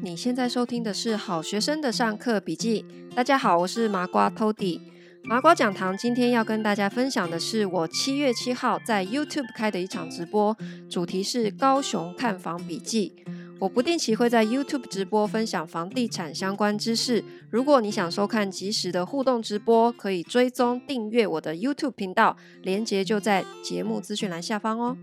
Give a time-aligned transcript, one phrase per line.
[0.00, 2.84] 你现在收听的是好学生的上课笔记。
[3.16, 4.80] 大家好，我是麻瓜 Tody。
[5.24, 10.56] 麻瓜讲堂今天要跟大家分享的是我七月七号在 YouTube 开的一场直播，
[10.88, 13.12] 主题是高雄看房笔记。
[13.58, 17.24] 我不定期会在 YouTube 直播分享房地产相关知识。
[17.50, 24.96] 如果你想收看即时的互动直播，可以追踪订阅我的 YouTube 频道，连接就在节目资讯栏下方哦。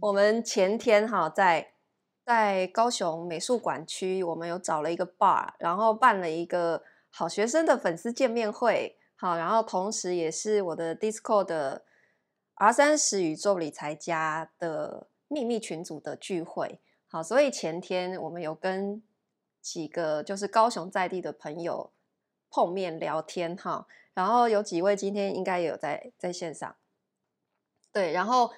[0.00, 1.73] 我们前天哈在。
[2.24, 11.84] 在高雄美术馆区，我们有找了一个 bar，然后办了一个好学生的粉丝见面会，好，然后同时也是我的 Discord 的
[12.54, 19.02] R 三十宇宙理财家的秘密群组的聚会，好，所以前天我们有跟
[19.60, 21.92] 几个就是高雄在地的朋友
[22.48, 26.74] 碰面聊天，哈，然后有几位今天应该也有在在线上，
[27.92, 28.50] 对，然后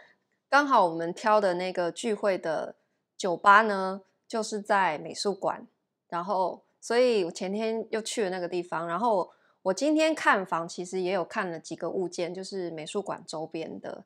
[0.48, 2.76] 刚好我们挑的那个聚会的。
[3.16, 5.66] 酒吧呢，就是在美术馆，
[6.08, 9.30] 然后，所以我前天又去了那个地方，然后
[9.62, 14.04] 我今天看房，其实也有看了几个物件，就是美术馆周边的，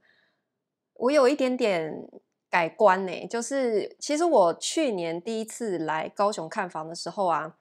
[0.95, 2.09] 我有一点点
[2.49, 7.57] 改观呢，就是其实我去年第一次来高雄看房的时候啊，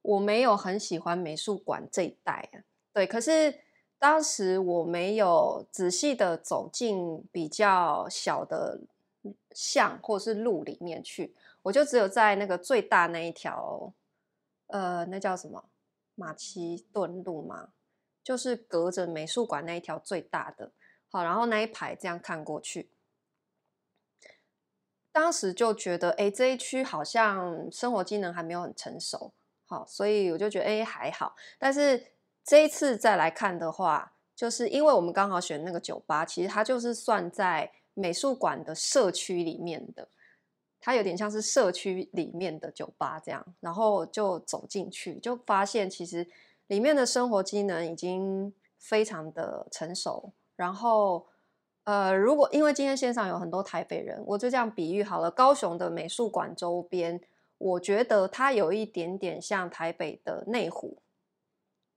[0.00, 3.60] 我没有很喜欢美术馆这一带啊，对，可是
[3.98, 8.80] 当时我没有仔细的走进比较小的。
[9.54, 13.92] 巷或是路里面去，我就只有在那个最大那一条，
[14.66, 15.64] 呃，那叫什么
[16.14, 17.68] 马其顿路嘛，
[18.22, 20.72] 就是隔着美术馆那一条最大的，
[21.10, 22.90] 好，然后那一排这样看过去，
[25.10, 29.32] 当时就觉得，哎，这一区好像生活机能还没有很成熟，
[29.66, 31.36] 好，所以我就觉得，哎，还好。
[31.58, 32.08] 但是
[32.44, 37.72] 这一次再来看的话，就是因为我们刚好选那个酒吧，其实它就是算在。
[37.94, 40.08] 美术馆的社区里面的，
[40.80, 46.26] 它有点像是社区里面的酒吧这样，然后就走进去，就发现其实
[46.68, 50.32] 里面的生活机能已经非常的成熟。
[50.56, 51.26] 然后，
[51.84, 57.20] 呃，如果因为今天线上有很多台北人，我就这样比喻好了，高雄的美术馆周边，
[57.58, 60.96] 我觉得它有一点点像台北的内湖，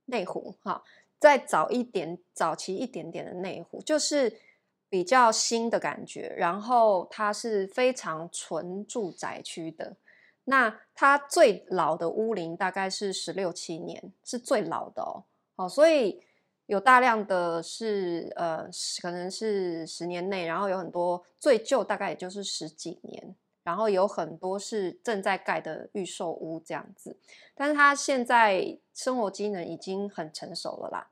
[0.06, 0.84] 内湖哈，
[1.20, 4.42] 再早一点，早期一点点的内湖，就是。
[4.88, 9.98] 比较新的感觉，然后它是非常纯住宅区的。
[10.46, 15.24] 那它最老的屋龄大概是十六七年，是最老的哦。
[15.56, 16.22] 好，所以
[16.68, 18.70] 有大量的是呃，
[19.02, 27.18] 可能是十年内，然后有很多最旧大概也就是十几年，然后有很多是正在盖的预售屋这样子。
[27.56, 31.08] 但是它现在生活机能已经很成熟了啦。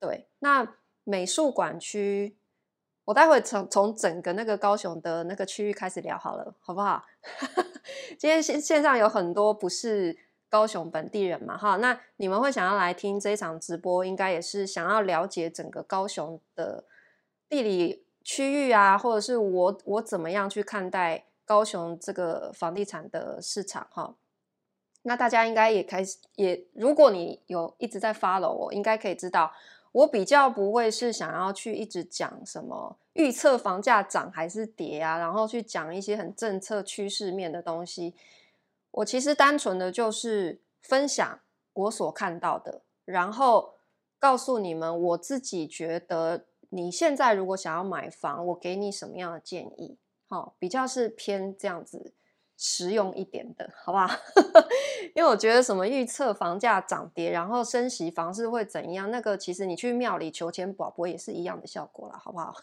[0.00, 2.34] 对，那美术馆区。
[3.06, 7.04] 我待会从从整个那个高雄的那个区域开始聊好了，好不好？
[8.18, 10.18] 今天线线上有很多不是
[10.48, 16.84] 高雄本地人嘛，哈，那你们会想要来听这一场直播，应该也是想要了解整个高雄的
[17.48, 24.16] 地理区域啊，或者是我我怎么样去看待高雄这个房地产的市场，哈。
[25.02, 29.52] 那大家应该也开始也，如果你有一直在 follow 我，应该可以知道。
[29.96, 38.14] 我比较不会是想要去一直讲什么预测房价涨还是跌啊，然后去讲一些很政策趋势面的东西。
[38.90, 41.40] 我其实单纯的就是分享
[41.72, 43.72] 我所看到的，然后
[44.18, 49.96] 告诉你们我自己觉得你现在如果想要买房，我给你什么样的建议？
[50.28, 52.12] 好，比较是偏这样子。
[52.58, 54.08] 实用一点的，好不好？
[55.14, 62.54] 因为我觉得什么预测房价涨跌，然后升息房市会怎样，那个其实你去庙里求签宝博也是一样的效果啦，好不好？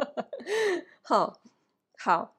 [1.02, 1.40] 好，
[1.98, 2.34] 好，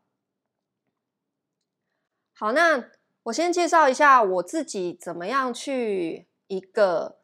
[2.34, 2.86] 好，那
[3.24, 7.18] 我先介绍一下我自己怎么样去一个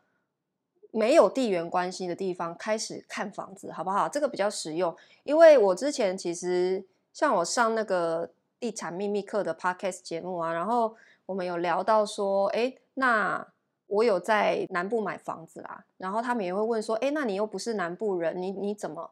[0.91, 4.09] 没有地缘关系的地方开始看房子，好不好？
[4.09, 8.31] 这个比较实用，因为我之前其实像我上那个。
[8.59, 13.47] 地产秘密课的 podcast 节目啊，然后我们有聊到说，哎，那
[13.87, 19.09] 我有在南部买房子啦，然后他们也会问说，哎，那你又不是南部人，你你怎么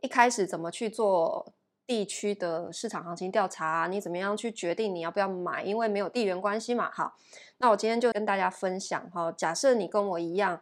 [0.00, 1.52] 一开始怎么去做
[1.86, 3.86] 地区的市场行情调查啊？
[3.86, 5.62] 你怎么样去决定你要不要买？
[5.62, 6.90] 因为没有地缘关系嘛。
[6.90, 7.14] 好，
[7.58, 10.60] 那我今天就跟大家分享哈，假设你跟我一样，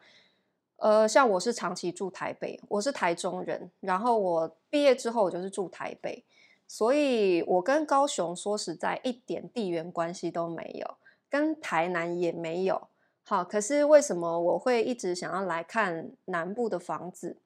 [0.79, 6.25] 呃，像我是长期住台北，我是台中人，然后我毕业之后我就是住台北。
[6.73, 10.97] 所以，我跟高雄说实在一点地缘关系都没有，
[11.29, 12.89] 跟台南也没有。
[13.25, 17.37] 好，可是为什么我会一直想要来看南部的房子？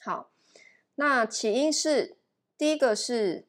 [0.00, 0.28] 好，
[0.96, 2.18] 那起因是
[2.58, 3.46] 第一个是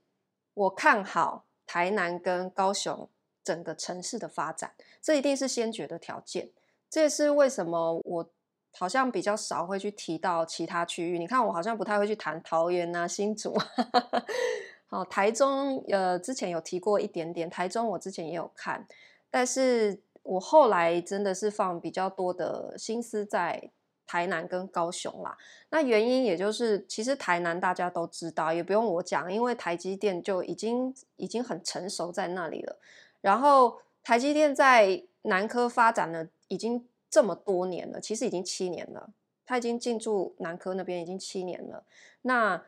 [0.54, 3.10] 我看好台南跟高雄
[3.44, 6.52] 整个城市的发展，这一定是先决的条件。
[6.90, 8.30] 这也是为什么我
[8.72, 11.20] 好像比较少会去提到其他区域。
[11.20, 13.54] 你看，我好像不太会去谈桃园啊、新竹。
[14.90, 18.88] 好，台中呃，之前有提过一点点，台中我之前也有看，
[19.30, 23.70] 但是我后来真的是放比较多的心思在
[24.06, 25.38] 台南跟高雄啦。
[25.70, 32.80] 那原因也就是，其实台南大家都知道，也不用我讲，因为台积电就已经已经很成熟在那里了。
[33.20, 39.10] 然后台积电在南科发展了已经这么多年了，其实已经七年了，
[39.46, 41.84] 它已经进驻南科那边已经七年了。
[42.22, 42.64] 那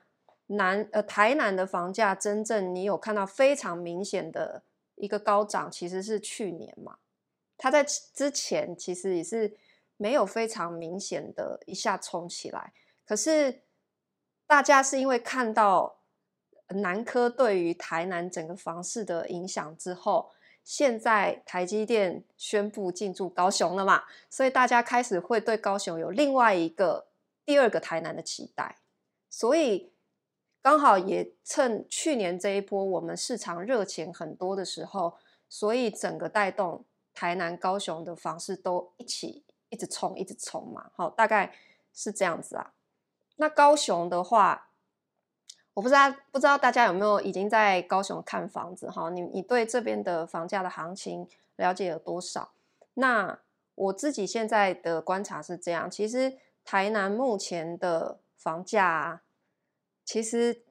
[0.49, 4.63] 南呃台南的房价真正你有看到非常明显的
[4.95, 6.97] 一个高涨，其实是去年嘛。
[7.57, 9.57] 它在之前其实也是
[9.97, 12.73] 没有非常明显的一下冲起来，
[13.05, 13.63] 可是
[14.47, 15.99] 大家是因为看到
[16.69, 20.31] 南科对于台南整个房市的影响之后。
[20.61, 27.07] 现在台积电宣布进驻高雄了嘛，所以大家开始会对高雄有另外一个
[27.43, 28.77] 第二个台南的期待，
[29.31, 29.91] 所以
[30.61, 35.17] 刚好也趁去年这一波我们市场热情很多的时候，
[35.47, 41.53] 所以整个带动台南、高雄的房市都一起一直冲，一直冲嘛，好，大概
[41.93, 42.73] 是这样子啊。
[43.37, 44.67] 那高雄的话。
[45.75, 49.09] 我不知道，不知道大家有没有已经在高雄看房子哈？
[49.11, 51.25] 你你对这边的房价的行情
[51.55, 52.51] 了解有多少？
[52.95, 53.39] 那
[53.75, 59.21] 我自己现在的观察是这样，其实台南目前的房价，
[60.09, 60.63] 其实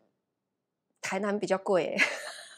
[1.00, 1.96] 台南比较贵诶，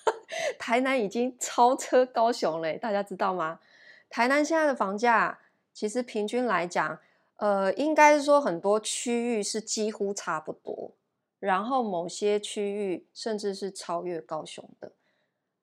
[0.58, 3.60] 台南已经超车高雄了，大家知道吗？
[4.08, 5.40] 台南现在的房价
[5.74, 6.98] 其实平均来讲，
[7.36, 10.96] 呃，应该是说很多区域是几乎差不多。
[11.38, 14.92] 然后某些区域甚至是超越高雄的，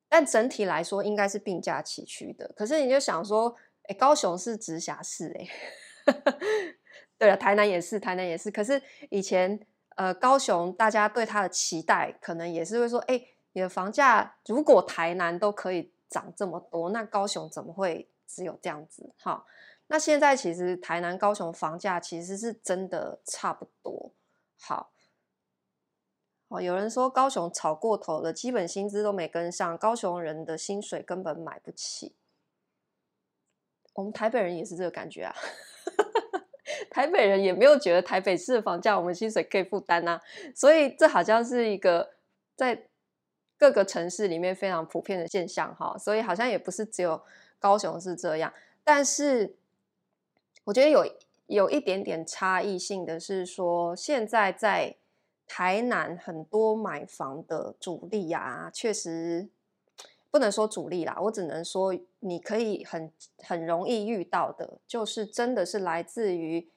[0.08, 2.52] 但整体来说应该是并驾齐驱的。
[2.56, 3.56] 可是你就想说，
[3.86, 6.14] 哎，高雄是直辖市，哎，
[7.18, 8.52] 对了，台南也是，台南也是。
[8.52, 8.80] 可是
[9.10, 9.60] 以前
[9.98, 13.22] 呃，高雄大家对它的期待，可能也是会说，哎，
[13.52, 19.14] 你的房价如果台南都可以涨这么多，那高雄怎么会只有这样子？
[19.20, 19.46] 好，
[19.88, 24.14] 那现在其实台南、高雄房价其实是真的差不多。
[24.60, 24.92] 好。
[26.50, 32.16] 哦，有人说高雄炒过头了，基本薪资都没跟上，高雄人的薪水根本买不起。
[33.92, 35.36] 我们台北人也是这个感觉啊，
[36.90, 40.22] 台北人也没有觉得台北市的房价我们薪水可以负担啊，
[40.56, 42.12] 所以这好像是一个
[42.56, 42.88] 在
[43.58, 47.22] 各个城市里面非常普遍的现象哈，所以好像也不是只有
[47.60, 48.54] 高雄是这样，
[48.84, 49.56] 但是
[50.64, 51.06] 我觉得有
[51.48, 54.96] 有一点点差异性的是说，现在在。
[55.50, 59.48] 台南很多买房的主力啊，确实
[60.30, 66.70] 不能说主力啦，我只能说你可以很很容易遇到的，就是真的是来自于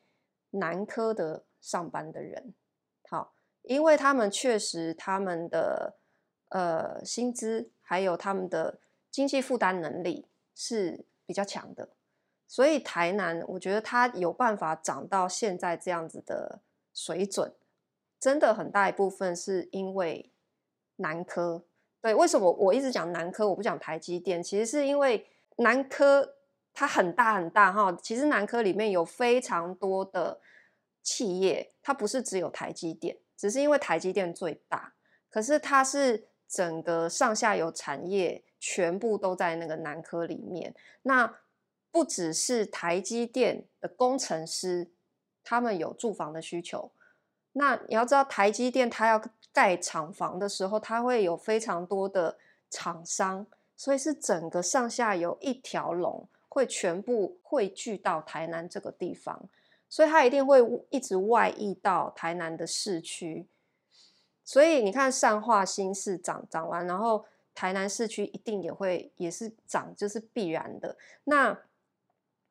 [0.50, 2.54] 南科的上班的人，
[3.08, 3.32] 好，
[3.62, 5.96] 因为他们确实他们的
[6.48, 8.80] 呃薪资还有他们的
[9.10, 11.90] 经济负担能力是比较强的，
[12.46, 16.60] 所以台南我觉得它有办法涨到现在这样子的
[16.94, 17.54] 水准。
[18.18, 20.30] 真的很大一部分是因为
[20.96, 21.64] 南科，
[22.02, 24.42] 对，为什么我一直讲南科，我不讲台积电？
[24.42, 25.26] 其实是因为
[25.56, 26.36] 南科
[26.72, 30.40] 它很大很大哈，其实南科里面有非常多的
[31.02, 34.94] 企业，它不是只有台积电，只是因为台积电最大，
[35.28, 40.74] 可是它是整个上下游产业全部都在那个南科里面。
[41.02, 41.38] 那
[41.90, 44.90] 不只是台积电的工程师，
[45.42, 46.92] 他们有住房的需求。
[47.52, 49.20] 那你要知道，台积电它要
[49.52, 52.38] 盖厂房的时候，它会有非常多的
[52.70, 59.48] 厂商，所以是整个上下游一条龙，会全部汇聚到台南这个地方，
[59.88, 63.46] 所以它一定会一直外溢到台南的市区。
[64.44, 70.96] 所以你看，善化新市涨涨完，然后台南市区一定也会也是涨，就是必然的。
[71.24, 71.58] 那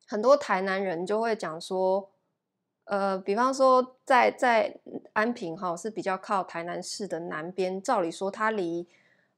[0.06, 2.10] 很多台南人就会讲说。
[2.90, 4.76] 呃，比方说在，在
[5.12, 8.84] 安平哈是比较靠台南市的南边，照理说它离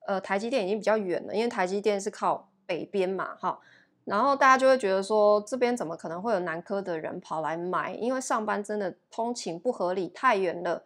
[0.06, 3.60] 呃台积电已经比较远了，因为台积电是靠北边嘛哈。
[4.04, 7.92] 然后大家就会觉得说，这边怎么可能会有南科的人跑来买？
[7.92, 10.84] 因为上班真的通勤不合理，太远了。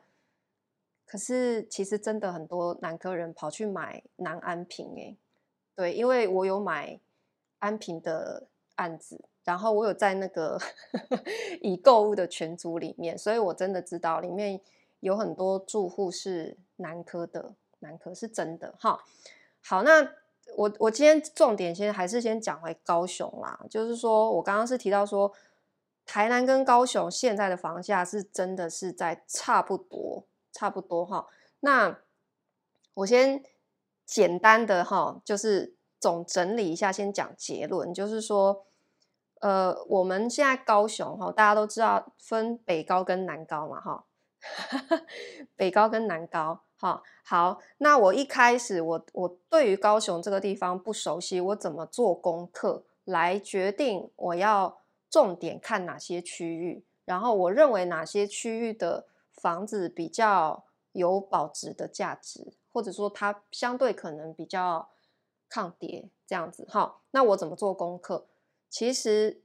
[1.06, 5.16] 可是其实真的很多南科人跑去买南安平诶，
[5.76, 6.99] 对，因为我有买
[7.61, 9.25] 安平的案子。
[9.46, 10.60] 然后我有在那个
[11.62, 14.60] 已购物的群组里面，所以我真的知道里面
[14.98, 19.04] 有很多住户是南科的，南科是真的哈。
[19.62, 20.02] 好，那
[20.56, 25.32] 我我今天重点先还是先讲回高雄啦，就是说我刚刚是提到说，
[26.04, 31.28] 台南跟高雄现在的房价是真的是在差不多差不多哈。
[31.60, 32.00] 那
[32.94, 33.44] 我先
[34.04, 38.65] 简单的哈，就是总整理一下，先讲结论，就是说，
[39.40, 44.05] 呃，我们现在高雄哈，大家都知道分北高跟南高嘛哈，
[45.57, 46.61] 北高跟南高。
[46.78, 64.90] 哈好，那我一开始我我对于高雄这个地方不熟悉，我怎么做功课来决定我要重点看哪些区域，然后我认为哪些区域的房子比较有保值的价值，或者说它相对可能比较
[65.49, 66.66] 抗跌这样子。
[66.69, 68.26] 好，那我怎么做功课？
[68.68, 69.40] 其实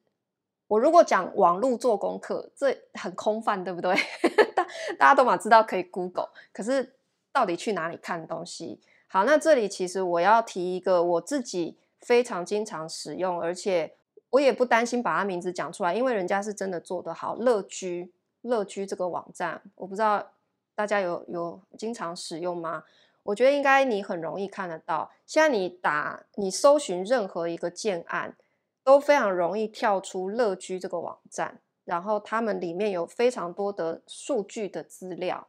[0.67, 3.95] 我如果讲网络做功课，这很空泛，对不对？
[4.55, 4.63] 大
[4.97, 6.95] 大家都嘛知道可以 Google，可是。
[7.33, 8.77] 到底去哪里看东西？
[9.07, 13.95] 好，那这里其实我要提一个我自己非常经常使用，而且
[14.31, 17.35] 我也不担心把它名字讲出来，因为人家是真的做得好。
[17.35, 18.11] 乐居，
[18.41, 20.33] 乐居这个网站，我不知道
[20.75, 22.83] 大家有有经常使用吗？
[23.23, 25.09] 我觉得应该你很容易看得到。
[25.25, 28.35] 现在你打你搜寻任何一个建案，
[28.83, 35.47] 都非常容易跳出乐居这个网站，然后他们里面有非常多的数据的资料。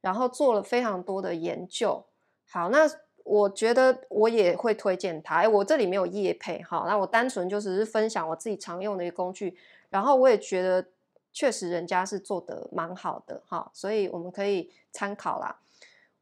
[0.00, 2.06] 然后做了非常多的研究，
[2.48, 2.88] 好，那
[3.24, 5.38] 我觉得我也会推荐它。
[5.38, 9.58] 哎，我这里没有业配，哈，那我单纯就只是分享我自己常用的一个工具。
[9.90, 10.86] 然后我也觉得
[11.32, 15.58] 确实人家是做的蛮好的，哈，所以我们可以参考啦。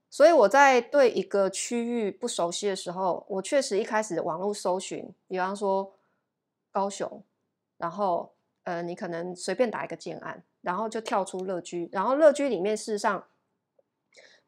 [0.08, 5.92] 所以我在对一个区域不熟悉的时候，我确实一开始网络搜寻，比方说
[6.76, 7.22] 高雄，
[7.78, 13.26] 然后呃，你可能随便打一个建案，然后就跳出乐居，然后乐居里面事实上。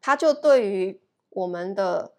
[0.01, 2.13] 它就对于我们的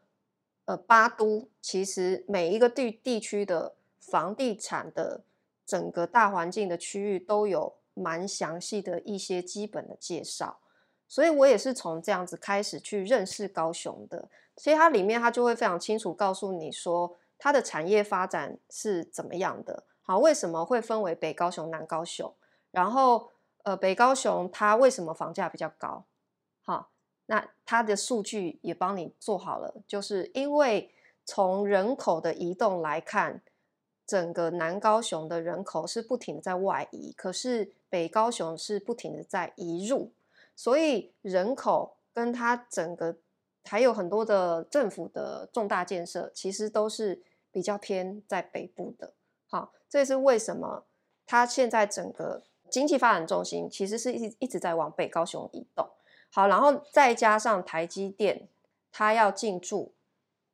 [0.66, 5.22] 呃八都，其实每一个地地区的房地产的
[5.66, 10.60] 整个大环境的区域都有蛮详细的一些基本的介绍，
[11.08, 14.28] 所以我也是从这样子开始去认识高雄的。
[14.58, 22.34] 所以它里面它就会非常清楚告诉你说它的产业发展是怎么样的，好，为什么会分为北高雄、南高雄，
[22.72, 23.30] 然后
[23.62, 26.04] 呃北高雄它为什么房价比较高，
[26.64, 26.90] 好。
[27.28, 30.92] 那它的数据也帮你做好了，就是因为
[31.26, 33.44] 从人口的移动来看，
[34.08, 40.12] 整个南高雄的人口是不停的在外移，可是北高雄是不停的在移入，
[40.56, 43.16] 所以人口跟它整个
[43.64, 49.14] 还有很多的政府的重大建设，其实都是比较偏在北部的。
[49.50, 50.86] 好，这也是为什么
[51.26, 55.90] 它现在整个经济发展重心其实是一一直在往北高雄移动。
[56.32, 58.48] 好，然后再加上台积电，
[58.92, 59.94] 它要进驻，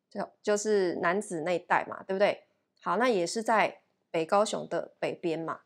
[0.10, 2.46] 就就是南子那一带嘛，对不对？
[2.82, 5.60] 好，那也是在北高雄的北边嘛，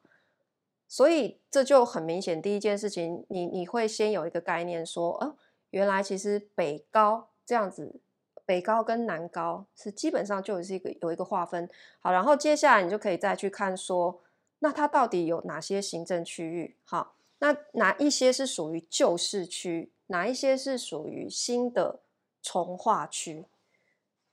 [0.88, 5.36] 所以这就很明显，第一件事情，你你会先有一个概念说，哦，
[5.69, 8.01] 原来其实北高这样子，
[8.49, 11.69] 北高跟南高是基本上就是一个有一个划分。
[11.99, 14.19] 好，然后接下来你就可以再去看说，
[14.57, 16.75] 那它到底有哪些行政区域？
[16.83, 19.91] 好，那哪一些是属于旧市区？
[20.07, 21.99] 哪一些是属于新的
[22.41, 23.45] 从化区？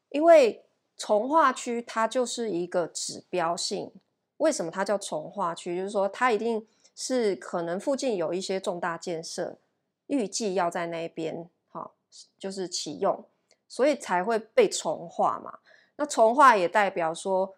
[0.09, 0.65] 因为
[0.97, 3.93] 从化区它就是一个指标性。
[4.39, 5.77] 为什么它叫从化区？
[5.77, 9.59] 就是说它一定是可能附近有一些重大建设，
[10.07, 11.93] 预计要在那边，好，
[12.39, 13.23] 就是启用，
[13.69, 15.59] 所以才会被重化嘛。
[15.97, 17.55] 那重化也代表说，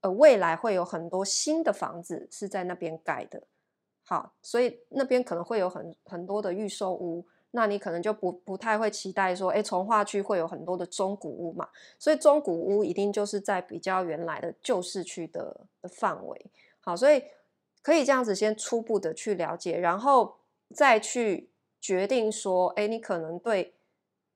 [0.00, 3.42] 呃，未来会有很多新的房子是在那边盖的，
[4.04, 7.26] 好，所以那边可能会有很很多的预售屋。
[7.52, 16.46] 那你可能就不不太会期待说，哎，重划区会有很多的中古屋嘛，所以中古屋一定就是在比较原来的旧市区的的范围。
[16.78, 17.24] 好，所以
[17.82, 20.36] 可以这样子先初步的去了解，然后
[20.72, 21.50] 再去
[21.80, 23.74] 决定说，哎，你可能对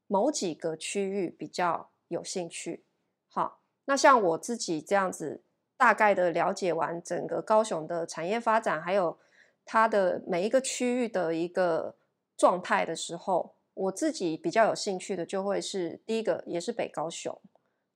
[0.07, 2.85] 某几个区域比较有兴趣。
[3.29, 5.43] 好，那像我自己这样子
[5.77, 9.19] 大概的了解完整个高雄的产业发展，还有
[9.65, 11.97] 它的每一个区域的一个。
[12.37, 17.41] 状态的时候，我自己比较有兴趣的就会是第一个，也是北高雄，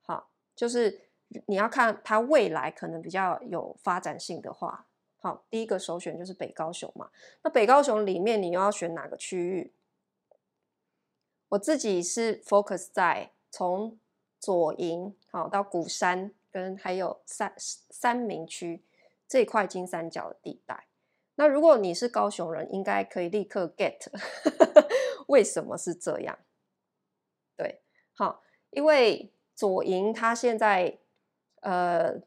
[0.00, 1.00] 好，就是
[1.46, 4.86] 你要看它未来可能比较有发展性的话，
[5.16, 7.10] 好，第一个首选就是北高雄嘛。
[7.42, 9.72] 那北高雄里面你又要选哪个区域？
[11.50, 13.98] 我自己是 focus 在从
[14.38, 18.82] 左营好到鼓山跟还有三三民区
[19.26, 20.86] 这块金三角的地带。
[21.36, 23.98] 那如果你是高雄人，应该可以立刻 get
[25.28, 26.38] 为什么是这样？
[27.56, 27.80] 对，
[28.14, 30.98] 好，因为左营它现在
[31.60, 32.20] 呃。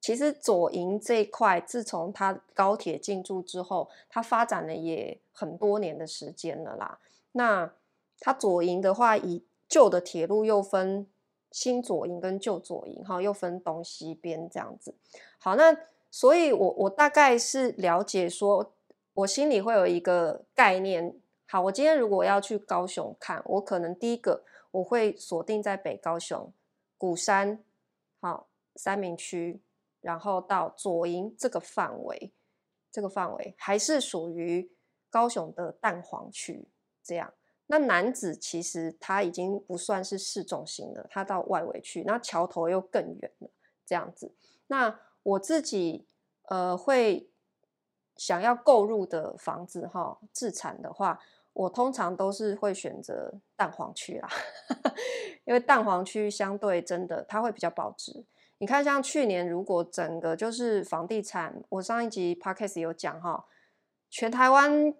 [0.00, 7.00] 其实左营这一块，自从它高铁进驻之后，它发展了也很多年的时间了啦。
[7.32, 7.74] 那
[8.20, 11.06] 它左营的话，以旧的铁路又分
[11.50, 14.94] 新左营跟旧左营，哈，又分东西边这样子。
[15.38, 15.76] 好，那
[16.10, 18.72] 所以我我大概是了解说，
[19.14, 21.14] 我心里会有一个概念。
[21.46, 26.52] 好，我今天如果要去高雄看，我可能第一个我会锁定在北高雄
[26.96, 27.62] 鼓山，
[28.20, 29.60] 好，三民区。
[30.00, 32.32] 然后到左营这个范围，
[32.90, 34.70] 这个范围还是属于
[35.10, 36.68] 高雄的蛋黄区。
[37.02, 37.34] 这样，
[37.68, 43.48] 那男子其实他已经不算是市中心了，他到外围去，那桥头又更远了。
[43.86, 44.34] 这样子，
[44.66, 46.06] 那我自己
[46.48, 47.30] 呃会
[48.16, 51.18] 想要购入的房子哈，自产的话，
[51.54, 54.28] 我通常都是会选择蛋黄区啦，
[55.46, 58.26] 因为蛋黄区相对真的它会比较保值。
[58.58, 63.46] 你看，像去年如果整个就是房地产，我上一集 podcast 有讲哈，
[64.10, 64.92] 全台湾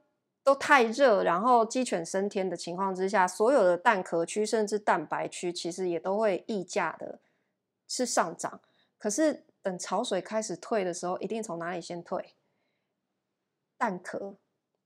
[0.48, 7.20] 都太热，然后鸡犬升天的情况之下，所有的蛋壳区甚至蛋白区，其实也都会溢价的，
[7.86, 8.58] 是上涨。
[8.96, 12.34] 可是等潮水开始退的时候，一定从哪里先退？
[13.76, 14.36] 蛋壳、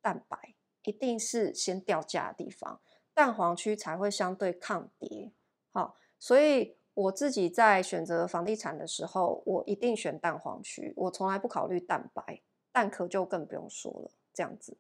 [0.01, 2.81] 蛋白一定是先掉价的地方，
[3.15, 5.31] 蛋黄区才会相对抗跌。
[5.73, 6.77] 好，所以。
[6.95, 14.11] 我自己在选择房地产的时候，我一定选蛋黄区，我从来不考虑蛋白，蛋壳就更不用说了。
[14.35, 14.77] 这样子，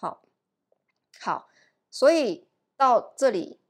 [0.00, 0.22] 好，
[1.20, 1.50] 好，
[1.90, 3.60] 所以到这里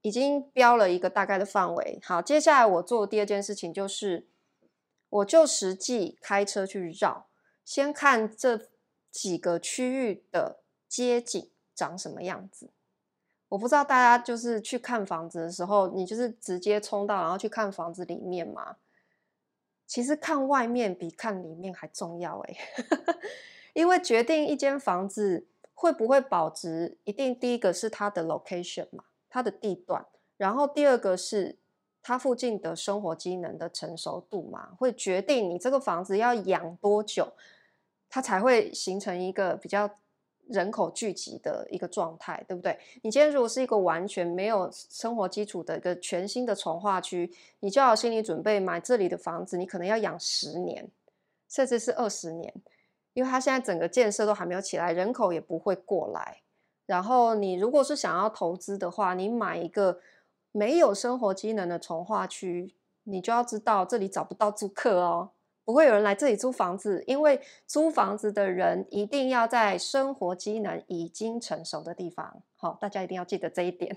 [0.00, 2.00] 已经标了一个大概的范围。
[2.02, 4.26] 好，接下来我做的第二件事情就是，
[5.10, 7.26] 我就实际开车去绕，
[7.62, 8.70] 先看这
[9.10, 12.70] 几个区域的街景长什么样子。
[13.50, 18.76] 我不知道大家就是去看房子的时候，你就是直接冲到然后去看房子里面吗？
[19.86, 22.56] 其实看外面比看里面还重要诶，
[23.74, 30.04] 因为决定一间房子会不会保值，一定第一个是它的 location 嘛，它的地段，
[30.36, 31.56] 然后第二个是
[32.02, 37.32] 它附近的生活机能的成熟度嘛，会决定你这个房子要养多久，
[38.08, 39.88] 它才会形成一个比较。
[40.48, 42.78] 人口聚集的一个状态，对不对？
[43.02, 50.88] 你今天如果是一个完全没有生活基础的一个全新的重划区，你就要心理准备，买这里的房子，你可能要养十年，
[51.48, 52.54] 甚至是二十年，
[53.16, 56.42] 因为它现在整个建设都还没有起来，人口也不会过来。
[56.84, 60.00] 然后你如果是想要投资的话，你买一个
[60.52, 65.30] 没有生活机能的重划区，你就要知道这里找不到租客哦。
[65.64, 72.42] 不会有人来这里租房子，因为租房子的人一定要在生活机能已经成熟的地方。
[72.54, 73.96] 好，大家一定要记得这一点。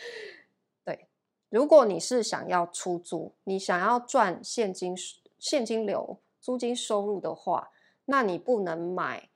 [0.82, 1.06] 对，
[1.50, 4.96] 如果你是想要出租，你想要赚现金
[5.38, 7.70] 现金流、租金收入的话，
[8.10, 9.28] 那你不能买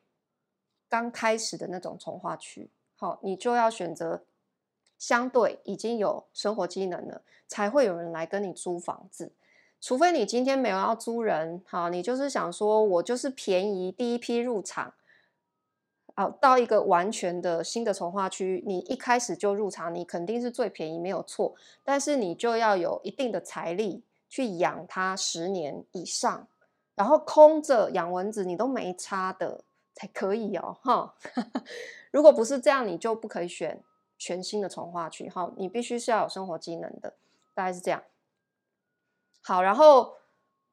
[0.89, 2.69] 刚开始的那种从化区。
[2.97, 4.25] 好，你就要选择
[4.99, 9.33] 相对已经有生活机能了，才会有人来跟你租房子。
[9.81, 14.95] 除非你今天没有要租人，好，你就是想说，我就是便宜第一批入场，
[16.17, 21.55] 好，到一个完全的新的从化区，你一开始就入场，你肯定是最便宜，没有错。
[21.85, 26.49] 但是你就要有一定的财力去养它十年以上，
[26.95, 31.15] 然后空着养蚊子你都没差的才可以哦，哈。
[32.13, 33.83] 如果不是这样，你就不可以选
[34.17, 37.17] 全新的从化区，哈，你必须是要有生活机能的，
[37.55, 38.03] 大概是这样。
[39.43, 40.15] 好，然后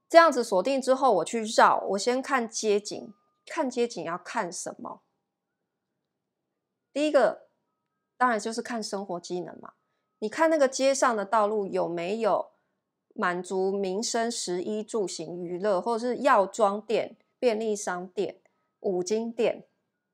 [0.08, 3.14] 这样子锁定之后，我去绕，我先看街景。
[3.44, 5.02] 看街景要看什么？
[6.94, 7.48] 第一个
[8.16, 9.74] 当然就是看生活机能嘛。
[10.20, 12.51] 你看那个街上的道路有没有
[13.16, 18.38] 满足民生、食衣住行、娱乐，或者是药妆店、便利商店、
[18.80, 19.66] 五金店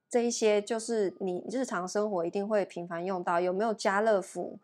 [0.09, 3.39] 这一些，就是你日常生活一定会频繁用到。
[3.39, 4.59] 有没有家乐福？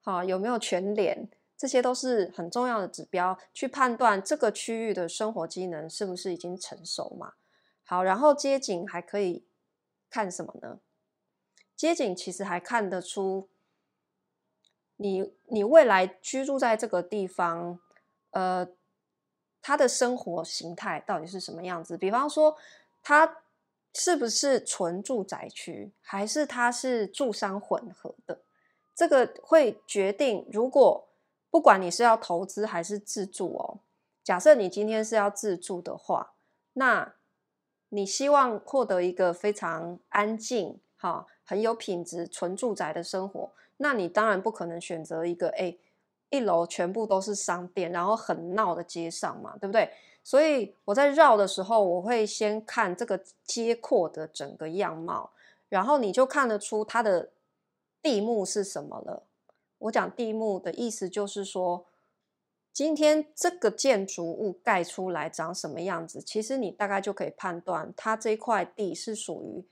[0.00, 1.28] 好，有没有全联？
[1.56, 7.34] 这些都是很重要的指标，去判断这个区域的生活机能是不是已经成熟嘛。
[7.84, 9.44] 好，然后街景还可以
[10.08, 10.80] 看什么呢？
[11.76, 13.48] 街景其实还看得出
[15.00, 17.80] 你你未来居住在这个地方，
[18.30, 18.68] 呃，
[19.62, 21.96] 他的生活形态到底是什么样子？
[21.96, 22.56] 比方说，
[23.02, 23.42] 他
[23.94, 28.40] 是不是纯住宅区，还是他是住商混合的？
[28.94, 31.06] 这个会决定如果。
[31.52, 33.80] 不管你是要投资还是自住哦，
[34.22, 36.34] 假设你今天是要自住的话，
[36.74, 37.14] 那
[37.88, 43.50] 你希望获得一个非常安静、哈很有品质、纯住宅的生活，
[43.82, 45.78] 那你当然不可能选择一个诶
[46.28, 49.90] 一楼全部都是商店，然后很闹的街上嘛，对不对？
[50.22, 55.30] 所以我在绕的时候，我会先看这个街廓的整个样貌，
[55.70, 57.30] 然后你就看得出它的
[58.02, 59.22] 地目是什么了。
[59.78, 61.86] 我讲地目的意思就是说，
[62.70, 69.64] 今天这个建筑物盖出来长什么样子，其实你大概就可以判断它这块地是属于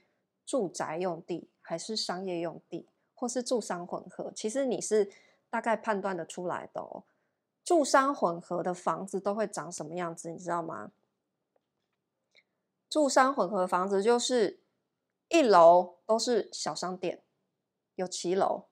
[0.47, 2.87] 住宅用地，还是商业用地，
[3.19, 4.31] 或是住商混合。
[4.33, 5.11] 其实你是
[5.49, 7.03] 大概判断得出来的哦。
[7.65, 10.91] 住商混合的房子都会长什么样子，你知道吗？
[12.89, 14.61] 住商混合房子就是
[15.27, 17.21] 一楼都是小商店，
[17.95, 18.65] 有骑楼，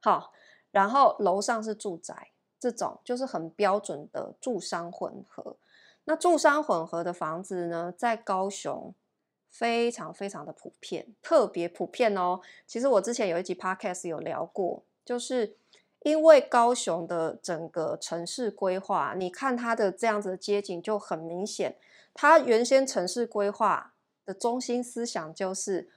[0.00, 0.32] 好。
[0.70, 5.56] 然后楼上是住宅，这种就是很标准的住商混合。
[6.04, 8.94] 那住商混合的房子呢，在高雄
[9.58, 12.40] 非常非常的普遍，特别普遍哦。
[12.66, 15.56] 其实我之前有一集 podcast 有聊过，就是
[16.00, 21.78] 因为高雄的整个城市规划，你看它的这样子的街景就很明显。
[22.12, 23.94] 它原先城市规划
[24.26, 25.88] 的中心思想就是，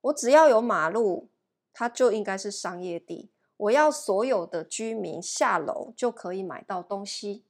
[0.00, 1.28] 我只要有马路，
[1.74, 3.30] 它就应该是商业地。
[3.58, 7.44] 我要所有的居民下楼就可以买到东西，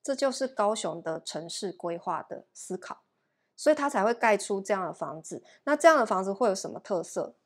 [0.00, 3.02] 这就是高雄的城市规划的思考，
[3.60, 5.44] 所以他才会盖出这样的房子。
[5.64, 7.36] 那这样的房子会有什么特色？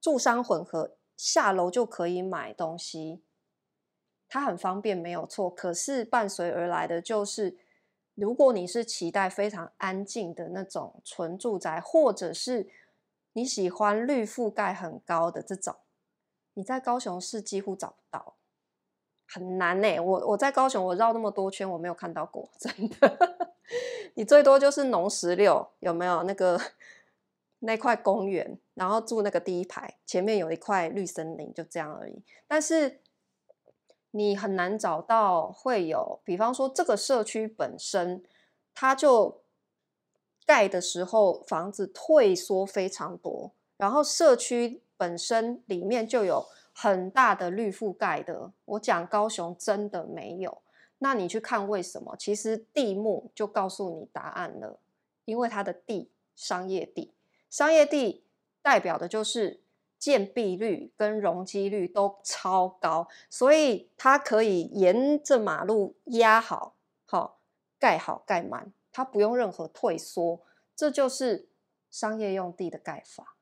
[0.00, 3.24] 住商混合，下楼就可以买东西，
[4.28, 5.50] 它很方便，没有错。
[5.50, 7.58] 可是伴随而来的就是，
[8.14, 12.70] 如果你是期待非常安静的那种纯住宅，或者是
[13.32, 15.74] 你喜欢绿覆盖很高的这种。
[16.54, 18.36] 你在高雄市几乎找不到，
[19.26, 23.49] 很难呢、我我在高雄，我绕那么多圈，我没有看到过，真的。
[24.14, 26.60] 你最多就是农十六，有没有那个
[27.60, 28.58] 那块公园？
[28.74, 32.22] 然后住那个第一排，前面有一块绿森林，就这样而已。
[32.46, 33.00] 但是
[34.10, 38.22] 你很难找到会有，比方说这个社区本身，
[38.74, 39.42] 它就
[40.46, 44.82] 盖的时候房子退缩非常多，然后社区。
[45.00, 50.60] 本身里面就有很大的绿覆盖的，我讲高雄真的没有。
[51.02, 52.14] 那你去看为什么？
[52.16, 54.78] 其实地目就告诉你答案了，
[55.24, 57.12] 因为它的地商业地，
[57.48, 58.24] 商业地
[58.62, 59.62] 代表的就是
[59.98, 67.40] 建蔽率跟容积率都超高，所以它可以沿着马路压好，好
[67.78, 70.42] 盖好盖满，它不用任何退缩，
[70.76, 71.48] 这就是
[71.90, 73.36] 商业用地的盖法。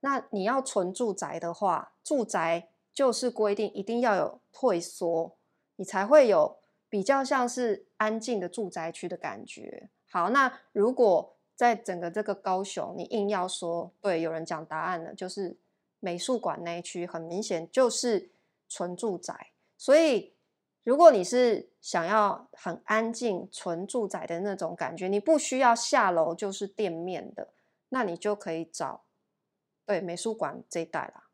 [0.00, 5.36] 那你要纯住宅的话，住宅就是规定一定要有退缩，
[5.76, 6.59] 你才会有
[6.90, 9.88] 比较像是安静的住宅区的感觉。
[10.10, 15.56] 好，那如果在整个这个高雄，你硬要说，对，有人讲答案了，就是
[16.00, 18.32] 美术馆那一区，很明显就是
[18.68, 19.52] 纯住宅。
[19.78, 20.34] 所以，
[20.82, 27.52] 如果你是想要很安静纯住宅的那种感觉，你不需要下楼就是店面的，
[27.90, 29.04] 那你就可以找。
[29.86, 31.28] 对，美术馆这一带啦，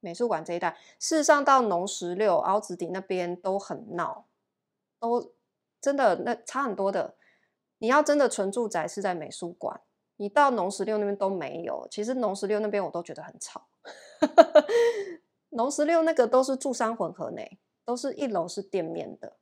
[0.00, 4.26] 美术馆这一带，事实上到农十六、凹子底那边都很闹，
[5.02, 5.34] 都
[5.80, 7.16] 真的那差很多的。
[7.78, 9.80] 你要真的纯住宅是在美术馆，
[10.16, 11.88] 你到农十六那边都没有。
[11.90, 13.66] 其实农十六那边我都觉得很吵，
[15.50, 17.42] 农十六那个都是住商混合呢，
[17.84, 19.36] 都是一楼是店面的，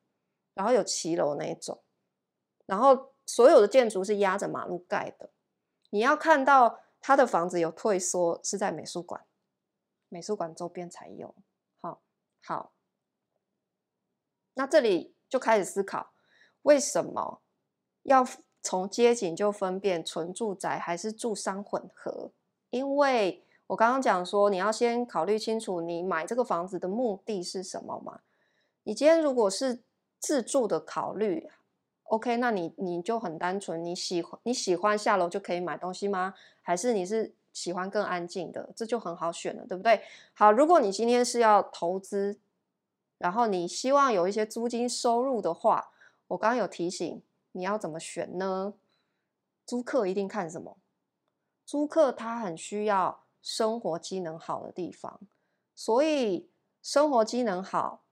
[0.55, 1.83] 然后有骑楼那一种，
[2.64, 5.31] 然后所有的建筑是压着马路盖的，
[5.90, 6.81] 你要看到。
[7.03, 9.25] 他的房子有退缩，是在美术馆，
[10.11, 11.35] 美术馆周边才有。
[11.81, 12.03] 好，
[12.44, 12.75] 好，
[14.53, 16.11] 那这里就开始思考，
[16.62, 17.40] 为什么
[18.03, 18.27] 要
[18.62, 22.31] 从街景就分辨纯住宅还是住商混合？
[22.69, 28.21] 因为我刚刚讲说，你要先考虑清楚，你买这个房子的目的是什么嘛？
[28.83, 29.81] 你今天如果是
[30.19, 31.49] 自住的考虑。
[32.05, 36.35] OK，那你你就很单纯，你喜欢你喜欢下楼就可以买东西吗？
[36.61, 38.69] 还是你是喜欢更安静的？
[38.75, 40.03] 这就很好选了，对不对？
[40.33, 42.37] 好，如果你今天是要投资，
[43.20, 45.92] 然后你希望有一些租金收入的话，
[46.26, 48.74] 我刚刚有提醒你要怎么选呢？
[49.64, 50.78] 租客一定看什么？
[51.64, 55.20] 租客他很需要生活机能好的地方，
[55.76, 56.50] 所以
[56.83, 58.02] 生活机能好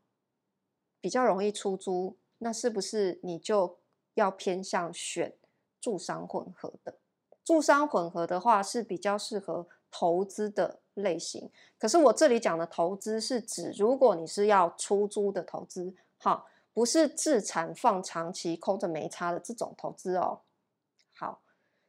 [1.01, 3.81] 比较容易出租，那是不是你就？
[4.15, 5.37] 要偏向选
[5.81, 6.99] 住商混合的，
[7.45, 11.51] 住商混合的话是比较适合投资的类型。
[11.79, 20.41] 可是我这里讲的投资是指，如果你是要出租的投资，好，不是自产放长期空着没差的这种投资哦。
[21.15, 21.41] 好，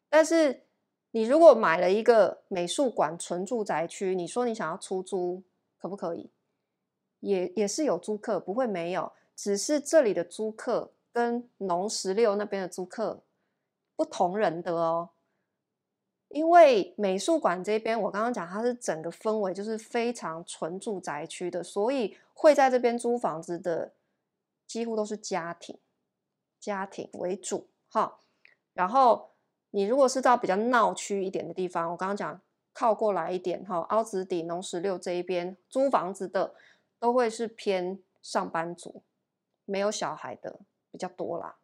[0.10, 0.64] 但是
[1.12, 5.44] 你如果买了一个美术馆纯住宅区，你说你想要出租，
[5.78, 6.32] 可不可以？
[7.20, 13.24] 也也是有租客，不会没有，只是这里的租客跟农十六那边的租客
[13.96, 15.10] 不同人的哦。
[16.30, 23.92] 因为美术馆这边，我刚刚讲它是整个氛围就是非常纯住宅区的，所以会在这边租房子的
[24.68, 25.80] 几乎都是家庭，
[26.60, 28.20] 家庭为主哈。
[28.74, 29.32] 然后
[29.72, 32.40] 你如果是到比较闹区一点的地方，我刚刚讲
[32.74, 36.54] 靠过来一点哈，凹子底、农十六这一边租房子的
[37.00, 39.02] 都会是偏上班族，
[39.66, 40.60] 没有小孩的
[40.92, 41.58] 比较多啦，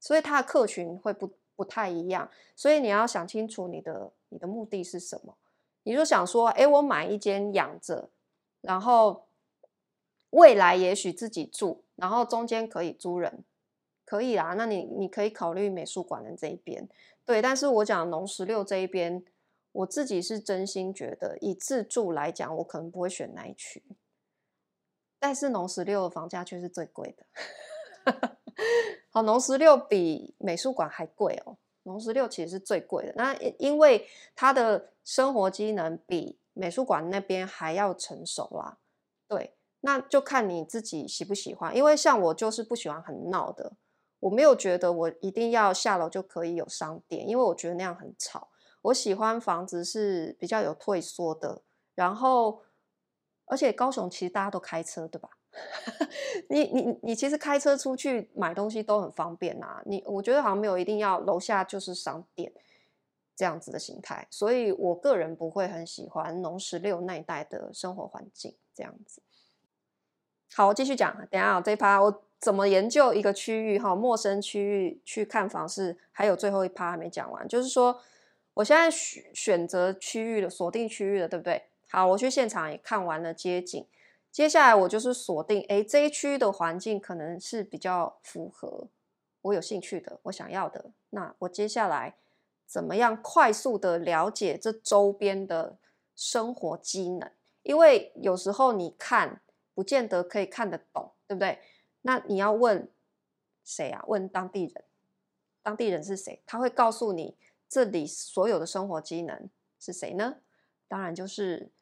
[0.00, 1.37] 所以它的客群会不。
[1.58, 5.36] 不太一样，所以你要想清楚你的你的目的是什么。
[5.82, 8.10] 你就想说，哎，我买一间养着，
[8.60, 9.26] 然后
[10.30, 13.42] 未来也许自己住，然后中间可以租人，
[14.04, 14.54] 可以啦。
[14.54, 16.88] 那你你可以考虑美术馆的这一边，
[17.24, 17.42] 对。
[17.42, 19.24] 但是我讲农十六这一边，
[19.72, 23.82] 我自己是真心觉得，以自住来讲，我可能不会选那一区。
[25.18, 27.26] 但是农十六的房价却是最贵的。
[29.18, 31.56] 好，农十六比美术馆还贵哦。
[31.82, 38.78] 农十六其实是最贵的，那因为它的生活机能比美术馆那边还要成熟啦。
[39.26, 41.76] 对，那就看你自己喜不喜欢。
[41.76, 43.72] 因为像我就是不喜欢很闹的，
[44.20, 48.50] 我没有觉得我一定要下楼就可以有商店，因为我觉得那样很吵。
[48.82, 51.62] 我喜欢房子是比较有退缩的，
[51.96, 52.62] 然后
[53.46, 55.30] 而且高雄其实大家都开车，对吧？
[56.48, 62.52] 你你你其实开车出去买东西都很方便啊，你我觉得好像没有一定要楼下就是商店
[63.36, 69.22] 这样子的形态，所以我个人不会很喜欢农十六那一带的生活环境这样子。
[70.54, 78.00] 好，我继续讲，等一下这一趴我怎么研究一个区域哈，陌生区域去看房是还有最后一趴还没讲完，就是说
[78.54, 81.64] 我现在选选择区域的，锁定区域了，对不对？
[81.90, 83.86] 好，我去现场也看完了街景。
[84.38, 88.88] 接下来我就是锁定，哎，这一区的环境可能是比较符合
[89.40, 90.92] 我有兴趣的，我想要的。
[91.10, 92.14] 那我接下来
[92.64, 95.80] 怎么样快速的了解这周边的
[96.14, 97.28] 生活机能？
[97.64, 99.42] 因为有时候你看
[99.74, 101.58] 不见得可以看得懂，对不对？
[102.02, 102.88] 那你要问
[103.64, 104.04] 谁啊？
[104.06, 104.84] 问当地人。
[105.64, 106.40] 当地人是谁？
[106.46, 107.36] 他会告诉你
[107.68, 110.36] 这里所有的生活机能是谁呢？
[110.86, 111.72] 当然就是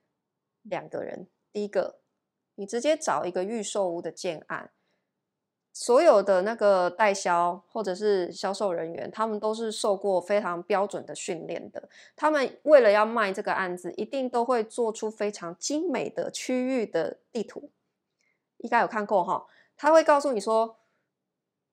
[0.63, 1.29] 两个人。
[1.53, 2.01] 第一个。
[2.57, 4.71] 你直接找一个预售屋的建案，
[5.73, 11.89] 所有的那个代销或者是销售人员，他们都是受过非常标准的训练的。
[12.17, 17.71] 他们为了要卖这个案子，一定都会做出非常精美的区域的地图。
[18.59, 20.79] 应该有看过哈，他会告诉你说，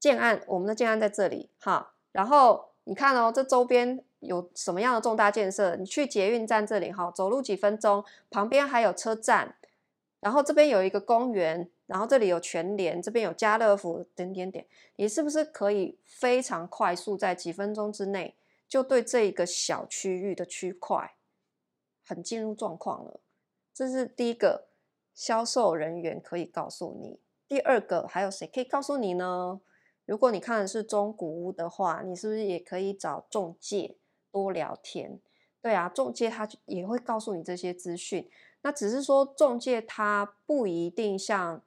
[0.02, 1.94] 建案，我们的建案在这里哈。
[2.12, 5.78] 然后你看哦，这周边有什么样的重大建设？
[5.78, 9.56] 你去捷运站这里哈，走路几分钟，旁边还有车站。
[10.24, 18.36] 然后这边有一个公园，然后这里有全联，这边有家乐福，点点点，你是不是可以非常快速在几分钟之内
[18.68, 21.16] 就对这一个小区域的区块
[22.06, 23.20] 很进入状况了？
[23.74, 24.70] 这是第一个
[25.14, 27.20] 销售人员可以告诉你。
[27.48, 29.60] 第二个还有谁可以告诉你呢？
[30.06, 33.98] 如果你看的是中古屋的话，你是不是也可以找中介
[34.32, 35.20] 多聊天？
[35.62, 38.30] 对啊，中介他也会告诉你这些资讯。
[38.66, 41.62] 那只是说，中介他不一定像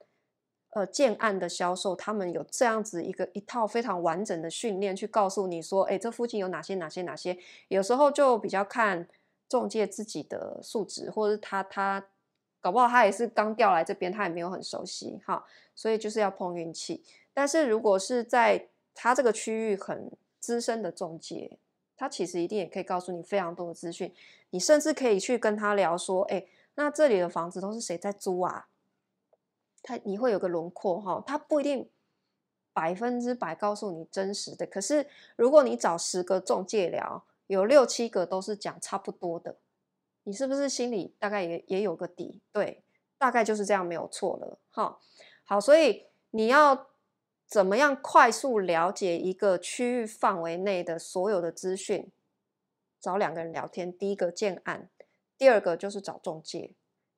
[0.71, 7.37] 呃建案的销售，他们有这样子一个一套非常完整的训练，去告诉你说，哎，这附近有哪些哪些哪些。
[7.67, 9.07] 有时候就比较看
[9.47, 12.03] 中介自己的素质，或者是他他
[12.59, 17.03] 搞不好他也是刚调来这边，他也没有很熟悉哈，所以就是要碰运气。
[17.31, 21.59] 但是如果是在他这个区域很资深的中介，
[21.95, 24.11] 他其实一定也可以告诉你非常多的资讯，
[24.49, 26.43] 你甚至可以去跟他聊说，哎。
[26.77, 28.67] 那这里的房子都是谁在租啊？
[29.81, 31.89] 他你会有个轮廓哈，他不一定
[32.71, 34.65] 百分之百告诉你真实的。
[34.67, 39.55] 可是如果你找十个中介聊，有六七个都是讲差不多的，
[40.23, 42.41] 你是不是心里大概也也有个底？
[42.51, 42.83] 对，
[43.17, 44.99] 大概就是这样，没有错了哈。
[45.45, 46.89] 好，所以你要
[47.47, 52.11] 怎么样快速了解一个区域范围内的所有的资讯？
[52.99, 54.89] 找两个人聊天，第一个建案。
[55.37, 56.71] 第二个就是找中介，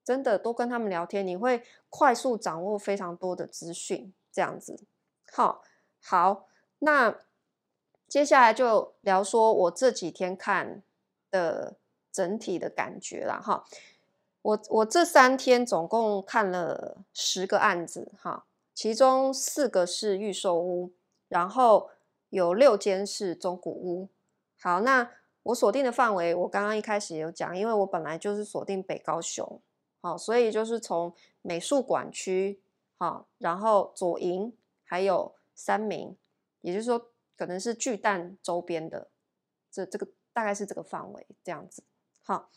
[0.03, 4.13] 真的多跟他们聊天，你会快速掌握非常多的资讯。
[4.31, 4.79] 这样子，
[5.33, 5.63] 好，
[5.99, 6.45] 好，
[6.79, 7.17] 那
[8.07, 10.83] 接下来就聊说我这几天看
[11.31, 11.75] 的
[12.11, 13.41] 整体的感觉啦。
[13.43, 13.65] 哈。
[14.43, 20.91] 我我这三天总共看了十个案子，哈，其中四个是预售屋，
[21.27, 21.89] 然后
[22.29, 24.09] 有六间是中古屋。
[24.61, 25.09] 好，那。
[25.49, 29.61] 我锁定的范围，我刚刚一开始有讲，因为我本来就是锁定北高雄，
[29.99, 32.61] 好，所以就是从美术馆区，
[32.97, 36.15] 好，然后左营还有三民，
[36.61, 39.09] 也就是说可能是巨蛋周边的，
[39.71, 41.83] 这这个大概是这个范围这样子。
[42.21, 42.51] 好，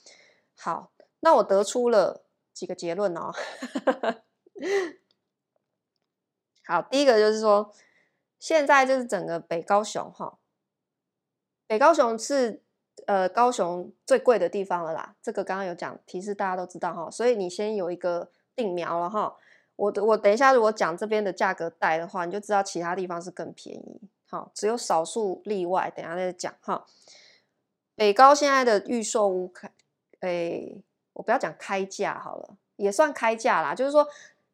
[0.54, 3.32] 好，那我得出了几个结论哦。
[6.66, 7.72] 好，第一个就是说，
[8.38, 10.38] 现在就是整个北高雄哈，
[11.66, 12.62] 北高雄是
[13.06, 15.14] 呃高雄最贵的地方了啦。
[15.22, 19.36] 这个刚刚有讲提示，大家都知道哈，所以你先有一个定苗了哈。
[19.76, 24.00] 我我等一下如果讲这边的价格带的话，你就知道其他地方是更便宜。
[24.26, 26.84] 好，只有少数例外，等下再讲哈。
[27.94, 29.70] 北高现在的预售屋开，
[30.20, 30.82] 诶，
[31.14, 34.06] 我不要讲开价好了，也算开价啦，就是说。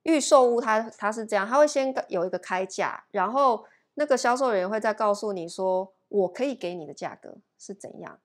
[0.05, 8.19] 预售屋它它是这样，它会先有一个开价，然后那个销售人员会再告诉你说，我可以给你的价格是怎样，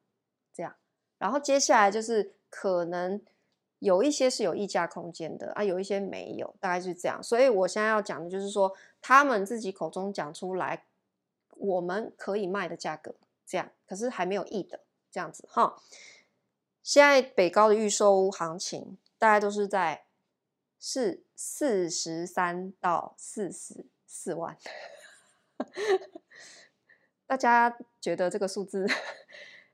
[0.54, 0.76] 这样，
[1.18, 3.22] 然后接下来就是可能
[3.80, 7.22] 有一些是有溢价空间的啊，有一些没有，大概是这样。
[7.24, 10.86] 所以我现在要讲的就是说，他们自己口中讲出来，
[11.56, 15.82] 我们可以卖的价格这样，可是还没有议的这样子哈。
[16.82, 20.06] 现在北高的预售屋行情大概都是在。
[20.86, 24.58] 是四十三到四十四万，
[27.26, 28.86] 大家觉得这个数字？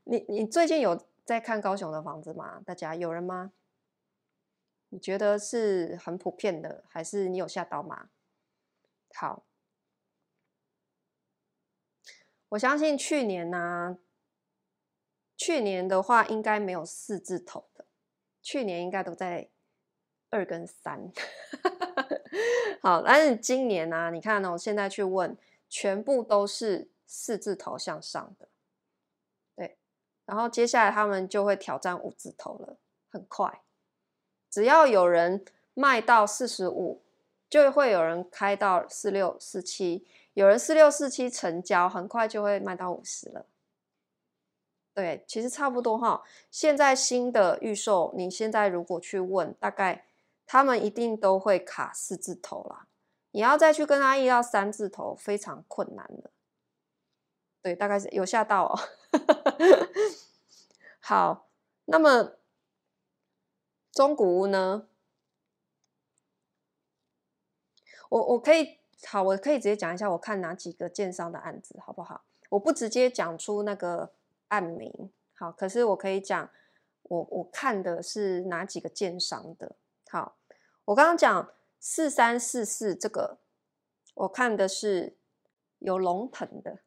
[0.10, 2.60] 你你最近有在看高雄的房子吗？
[2.66, 3.54] 大家有人吗？
[4.90, 8.10] 你觉得是很普遍的，还是你有吓到吗？
[9.14, 9.46] 好，
[12.50, 14.00] 我相信去年呢、
[15.38, 17.86] 去年的话应该没有四字头的，
[18.42, 19.50] 去年应该都在。
[20.32, 21.12] 二跟三，
[22.84, 25.36] 好，但是今年呢、你看呢、我现在去问，
[25.68, 28.48] 全部都是四字头向上的，
[30.30, 32.78] 然后接下来他们就会挑战五字头了，
[33.12, 33.62] 很快，
[34.52, 37.02] 只要有人卖到四十五，
[37.50, 43.48] 就会有人开到四六四七，有人四六四七成交，很快就会卖到五十了。
[44.94, 46.24] 对，其实差不多哈。
[46.52, 50.06] 现在新的预售，你现在如果去问，大概。
[50.52, 52.88] 他们一定都会卡四字头啦，
[53.30, 56.32] 你要再去跟他议到三字头，非常困难的。
[57.62, 58.80] 对，大概是有吓到哦。
[61.00, 61.50] 好，
[61.86, 62.38] 那么
[63.92, 64.88] 中古屋呢？
[68.10, 72.24] 我我可以好，我可以直接讲一下，我看哪几个建商的案子，好不好？
[72.50, 74.14] 我不直接讲出那个
[74.48, 76.50] 案名，好，可是我可以讲，
[77.04, 79.76] 我我看的是哪几个建商的，
[80.10, 80.38] 好。
[80.86, 83.38] 我刚刚讲四三四四这个，
[84.16, 85.16] 我看的是
[85.78, 86.80] 有龙腾的，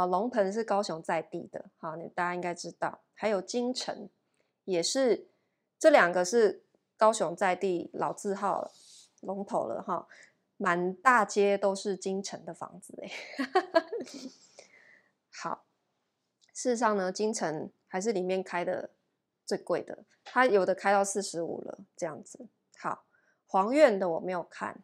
[0.00, 4.08] 好，龙腾是高雄在地的，好，你大家应该知道，还有金城
[4.64, 5.28] 也是，
[5.78, 6.64] 这两个是
[6.96, 8.72] 高雄在地老字号了，
[9.20, 10.08] 龙头了哈，
[10.56, 13.10] 满大街都是金城的房子哎，
[15.30, 15.66] 好，
[16.54, 18.92] 事实上呢，金城还是里面开的
[19.44, 23.04] 最贵的，它有的开到四十五了，这样子，好。
[23.44, 24.82] 黄苑的我没有看，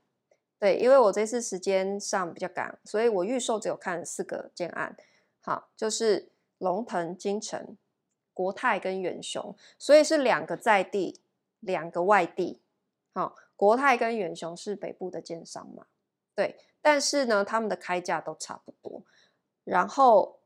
[0.58, 4.96] 对，因为我这次时间上比较赶，所以我预售只有看四个建案，
[5.42, 7.76] 好，就是龙腾、金城、
[8.32, 11.20] 国泰跟远雄，所以是两个在地，
[11.60, 12.62] 两个外地，
[13.12, 15.86] 好，国泰跟远雄是北部的建商嘛，
[16.34, 19.02] 对，但是呢，他们的开价都差不多，
[19.64, 20.40] 然后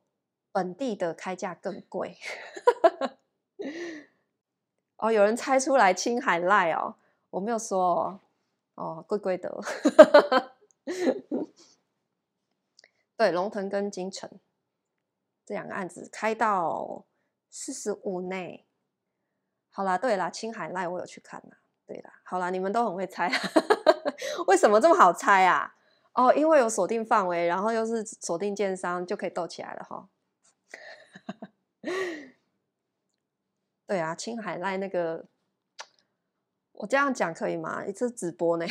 [0.51, 2.17] 本地的开价更贵，
[4.99, 6.97] 哦，有人猜出来青海赖哦。
[7.31, 8.21] 我没有说哦，
[8.81, 9.55] 哦，贵贵的，
[13.15, 14.41] 对，龙腾跟金城
[15.45, 17.05] 这两个案子开到
[17.51, 18.67] 四十五内，
[19.69, 23.31] 好啦，对啦，青海赖我有去看啦，对啦，好啦，你们都很会猜，
[24.49, 25.77] 为什么这么好猜啊？
[26.15, 30.09] 哦，因为有锁定范围，然后又是锁定建商，就可以斗起来了哈。
[33.87, 35.27] 对啊，青海赖那个。
[36.81, 37.85] 我这样讲可以吗？
[37.85, 38.65] 一次直播呢，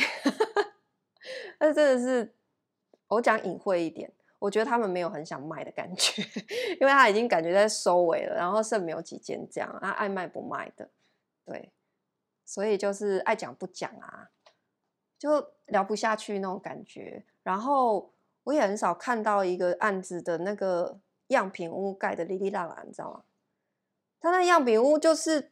[1.58, 2.34] 但真的是
[3.06, 6.20] 我讲隐晦一点，我觉得他们没有很想卖的感觉，
[6.80, 10.90] 因为他已经感觉在收尾了，然后剩没有几间这样，他爱卖不卖的，
[11.44, 11.70] 对，
[12.44, 14.30] 所以就是爱讲不讲啊，
[15.16, 17.24] 就聊不下去那种感觉。
[17.44, 20.98] 然后我也很少看到一个案子的那个
[21.28, 23.22] 样品屋盖的哩哩啦啦，你知道吗？
[24.20, 25.49] 他那样品屋就是。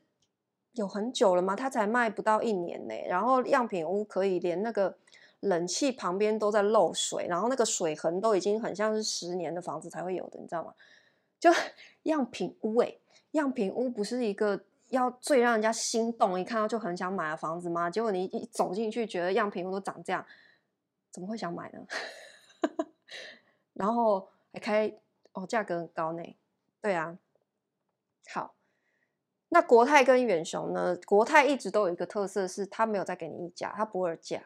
[0.79, 1.55] 有很久了吗？
[1.55, 2.95] 它才卖不到一年呢。
[3.07, 4.97] 然后样品屋可以连那个
[5.41, 10.75] 冷气旁边都在漏水，然后那个水痕都已经很像是十年的房子才会有的，你知道吗？
[11.39, 11.51] 就
[12.05, 13.01] 样品屋诶，
[13.33, 17.89] 样品屋不是一个要最让人家心动，一看到就很想买的房子吗？
[17.91, 20.25] 结果你一走进去，觉得样品屋都长这样，
[21.13, 21.87] 怎么会想买呢？
[23.75, 24.93] 然后还开
[25.33, 26.23] 哦，价格很高呢。
[26.81, 27.17] 对啊，
[28.33, 28.55] 好，
[29.51, 30.97] 那国泰跟远雄呢？
[31.07, 34.43] 国泰一直都有一个特色，是它没有再给你溢价，它不二价。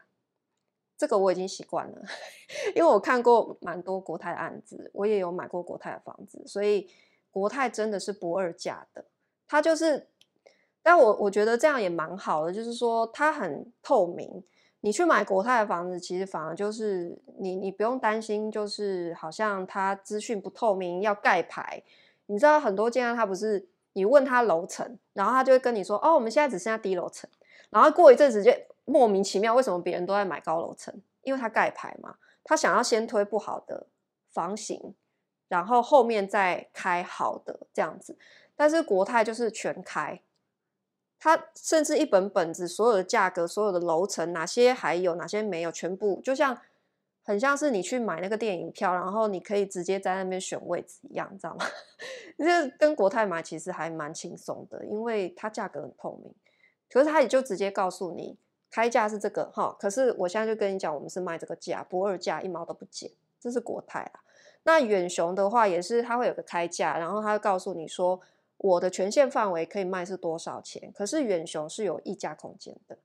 [0.96, 2.03] 这个我已经习惯了，
[2.76, 6.88] 因为我看过蛮多国泰案子，我也有买过国泰的房子，所以
[7.30, 9.05] 国泰真的是不二价的。
[9.46, 10.09] 它就是。
[10.84, 14.42] 但我我觉得这样也蛮好的，就是说它很透明。
[14.80, 21.84] 你去买国泰的房子，其实反而就是你你不用担心，就是好像它资讯不透明，要盖牌。
[22.26, 23.64] 你知道很多建案，它不是
[23.95, 27.28] 你问他楼层，然后他就会跟你说：“哦，我们现在只剩下低楼层。”
[27.70, 28.51] 然后过一阵子就
[28.84, 30.95] 莫名其妙，为什么别人都在买高楼层？
[31.22, 33.86] 因为他盖牌嘛，他想要先推不好的
[34.30, 34.95] 房型，
[35.49, 38.16] 然后后面再开好的这样子。
[38.57, 40.20] 但是国泰就是全开。
[41.18, 46.61] 他甚至一本本子，所有的价格、所有的楼层，哪些还有，哪些没有，全部就像
[47.22, 51.64] 很像是你去买那个电影票，然后你可以直接在那边选位置一样，知道吗？
[52.38, 56.34] 这 跟国泰买其实还蛮轻松的，因为它价格很透明，
[56.90, 58.36] 可是它也就直接告诉你
[58.70, 59.76] 开价是这个哈。
[59.78, 63.10] 可是我现在就跟你讲，我们是卖这个价，不二价，一毛都不减，
[63.40, 64.20] 这是国泰啊。
[64.64, 68.20] 那远雄的话也是，它会有个开价，然后它会告诉你说。
[68.58, 70.92] 我的权限范围可以卖是多少钱？
[70.94, 72.96] 可是远雄是有溢价空间的，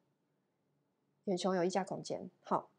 [1.23, 2.29] 远雄有溢价空间。
[2.43, 2.69] 好，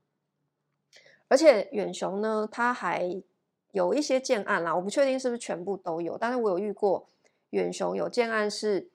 [1.28, 3.22] 而且远雄呢，它还
[3.72, 7.06] 有一些建案啦，我不确定是不是全部都有，但是我有遇过
[7.50, 8.90] 远雄有建案是，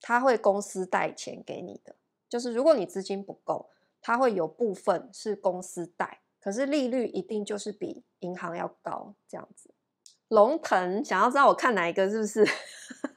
[0.00, 1.94] 他会公司贷钱给你的，
[2.28, 9.70] 就是如果你资金不够，他会有部分是公司贷，可是利率一定就是比银行要高，这样子。
[10.28, 12.46] 龙腾想要知道我看哪一个是不是？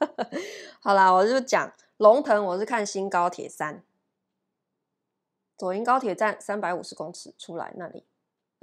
[0.80, 3.82] 好啦，我就讲龙腾，我是看新高铁三，
[5.56, 8.04] 左营高铁站三百五十公尺出来那里，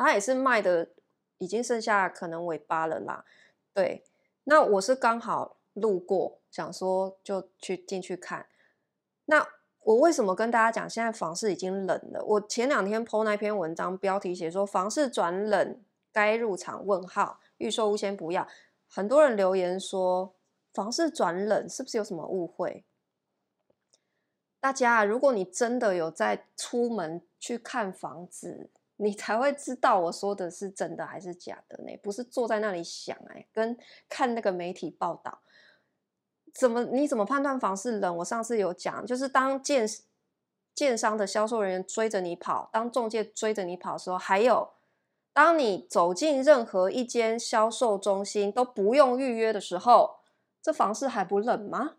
[0.02, 0.90] 它也是卖的，
[1.38, 3.26] 已经剩下可能尾巴了啦。
[3.74, 4.04] 对，
[4.44, 8.48] 那我是刚好路过，想说就去进去看。
[9.26, 9.48] 那
[9.80, 12.24] 我为什么跟大家讲现在房市已经冷了？
[12.26, 15.82] 我前两天 po 那篇文章，标题写说房市转冷，
[16.12, 16.86] 该入场？
[16.86, 17.40] 问号。
[17.58, 18.48] 预售屋先不要，
[18.90, 20.34] 很多人留言说
[20.74, 22.84] 房市转冷，是不是有什么误会？
[24.60, 28.72] 大家，如果你真的有在出门去看房子，
[29.04, 31.98] 你才会知道我说的是真的还是假的呢？
[32.04, 33.76] 不是坐在那里想哎，跟
[34.08, 35.40] 看那个媒体报道，
[36.54, 38.18] 怎么你怎么判断房市冷？
[38.18, 39.88] 我上次有讲，就是当建
[40.76, 44.70] 建商的销售人员追着你跑，当中介追着你跑的时候，还有。
[45.34, 50.18] 当你走进任何一间销售中心都不用预约的时候，
[50.62, 51.96] 这房市还不冷吗？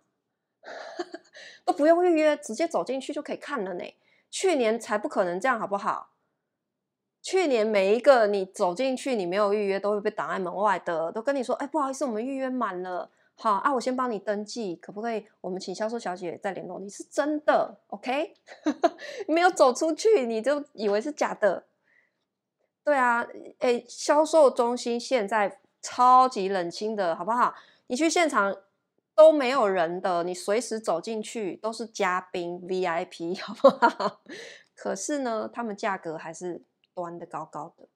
[1.64, 3.84] 都不用预约，直接走进去就可以看了呢。
[4.30, 6.11] 去年才不可能这样，好不好？
[7.22, 15.26] 去年每一个你走进去，你没有预约，都会被挡在门外的，都跟你说：“哎，不好意思，我们预约满了。”好啊，我先帮你登记，可不可以？
[15.40, 16.88] 我们请销售小姐再联络你。
[16.88, 18.34] 是真的，OK？
[19.26, 21.64] 你 没有走出去，你就以为是假的。
[22.84, 23.26] 对啊，
[23.60, 27.54] 诶，销售中心现在超级冷清的，好不好？
[27.86, 28.54] 你去现场
[29.14, 34.20] 都没有人的，你随时走进去都是嘉宾 VIP，好不好？
[34.74, 36.62] 可是呢，他们价格还是
[36.94, 37.88] 端的高高的，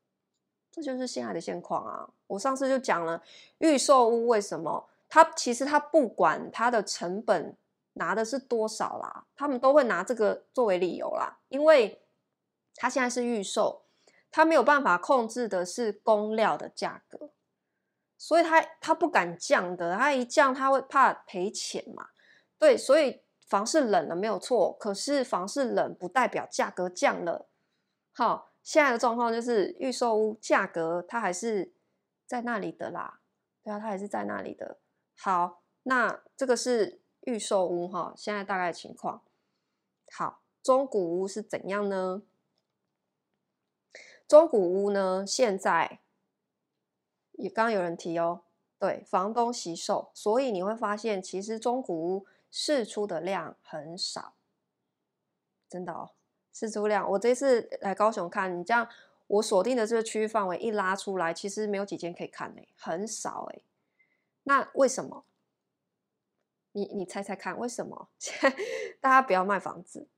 [0.70, 2.08] 这就是现在的现况啊！
[2.26, 3.22] 我上次就讲了，
[3.58, 4.88] 预售屋为什么？
[5.08, 7.56] 他其实他不管他的成本
[7.94, 12.02] 拿的是多少啦，他们都会拿这个作为理由啦，因为
[12.74, 13.82] 他现在是预售。
[14.28, 17.30] 他没有办法控制的是工料的价格，
[18.18, 22.08] 所以他他不敢降的，他一降他会怕赔钱嘛。
[22.58, 27.48] 对，所以房市冷了没有错，可是房市冷不代表价格降了。
[28.12, 31.72] 好，现在的状况就是预售屋价格它还是
[32.26, 33.20] 在那里的啦，
[33.62, 34.80] 对啊，它还是在那里的。
[35.16, 39.22] 好，那这个是预售屋哈，现在大概情况。
[40.10, 42.24] 好，中古屋是怎样呢？
[44.26, 46.00] 中古屋呢，现在
[47.34, 48.42] 也刚有人提哦，
[48.80, 54.34] 对，房东惜售，所以你会发现，其实中古屋释出的量很少，
[55.68, 56.15] 真的哦，
[56.58, 57.08] 释出量。
[57.10, 58.88] 我这次来高雄看，你这样，
[59.26, 63.60] 我锁定的这个区域范围一拉出来，其实没有几间可以看呢，很少哎。
[64.44, 65.24] 那为什么？
[66.72, 68.08] 你你猜猜看，为什么？
[69.00, 70.08] 大家不要卖房子。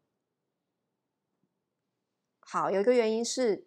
[2.41, 3.67] 好，有一个原因是。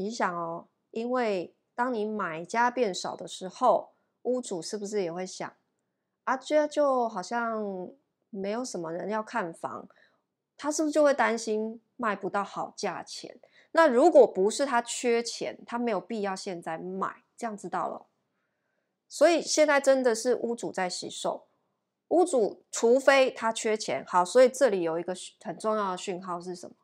[0.00, 5.52] 你想哦，因为当你买家变少的时候，屋主是不是也会想
[6.22, 6.36] 啊？
[6.36, 7.90] 这就好像
[8.30, 9.88] 没有什么人要看房，
[10.56, 13.38] 他是不是就会担心卖不到好价钱？
[13.72, 18.06] 那如果不是他缺钱，他没有必要现在卖，这样知道了。
[19.10, 21.46] 所以现在真的是屋主在洗售，
[22.08, 26.76] 屋主除非他缺钱，好，所以这里有一个很重要的讯号是什么？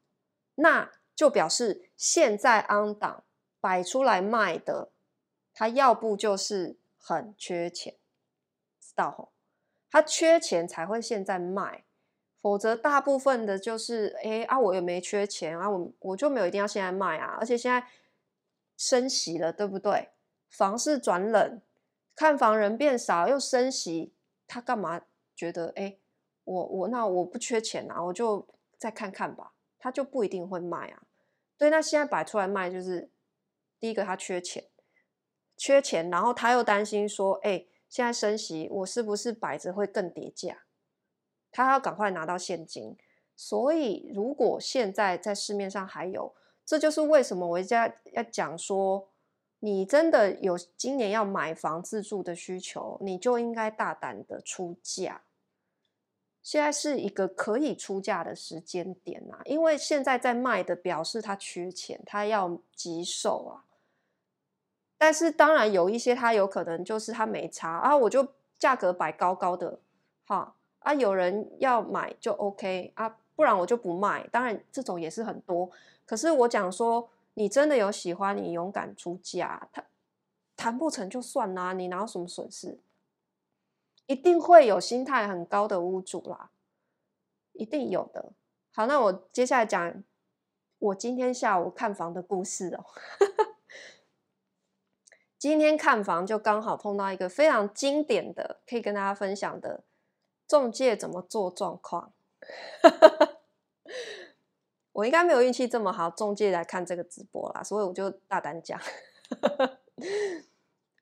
[0.56, 3.24] 那就表示现在 on 档
[3.60, 4.90] 摆出来卖的，
[5.54, 7.94] 他要不就是很缺钱，
[8.80, 9.32] 知道吼？
[9.90, 11.83] 他缺钱才会现在卖，
[12.44, 17.86] 否则大部分的就是，哎啊，我也没缺钱啊，我我就没有一定要现在卖啊，而且现在
[18.76, 20.10] 升息了，对不对？
[20.50, 21.62] 房市转冷。
[22.14, 24.12] 看房人变少，又升息，
[24.46, 25.00] 他干嘛
[25.34, 25.96] 觉得哎，
[26.44, 31.04] 我我那我不缺钱啊，我就再看看吧，他就不一定会卖啊。
[31.56, 33.10] 对，那现在摆出来卖，就是
[33.80, 34.64] 第一个他缺钱，
[35.56, 40.63] 缺钱，然后他又担心说，哎，现在升息，我是不是摆着会更跌价？
[41.54, 42.94] 他要赶快拿到现金。
[43.34, 46.34] 所以如果现在在市面上还有，
[46.66, 49.08] 这就是为什么我家要讲说。
[49.60, 55.22] 你真的有今年要买房自住的需求，你就应该大胆的出价。
[56.42, 63.64] 现在是一个可以出价的时间点啊，因为现在在卖的表示他缺钱，他要急售啊。
[64.98, 68.28] 但是当然有一些他有可能就是他没差啊，我就
[68.58, 69.80] 价格摆高高的，
[70.26, 70.54] 哈
[70.84, 74.24] 啊，有人要买就 OK 啊，不然我就不卖。
[74.28, 75.68] 当然这种也是很多，
[76.06, 77.10] 可是我讲说。
[77.36, 79.84] 你真的有喜欢，你勇敢出价，他
[80.56, 82.78] 谈不成就算啦，你哪有什么损失？
[84.06, 86.52] 一定会有心态很高的屋主啦，
[87.54, 88.30] 一定有的。
[88.70, 90.04] 好，那我接下来讲
[90.78, 92.84] 我今天下午看房的故事哦。
[95.36, 99.82] 今天看房就刚好碰到一个非常经典的，可以跟大家分享的
[100.46, 102.12] 中介怎么做状况。
[104.92, 108.80] 我应该没有运气这么好，中介来看这个直播啦，所以我就大胆讲。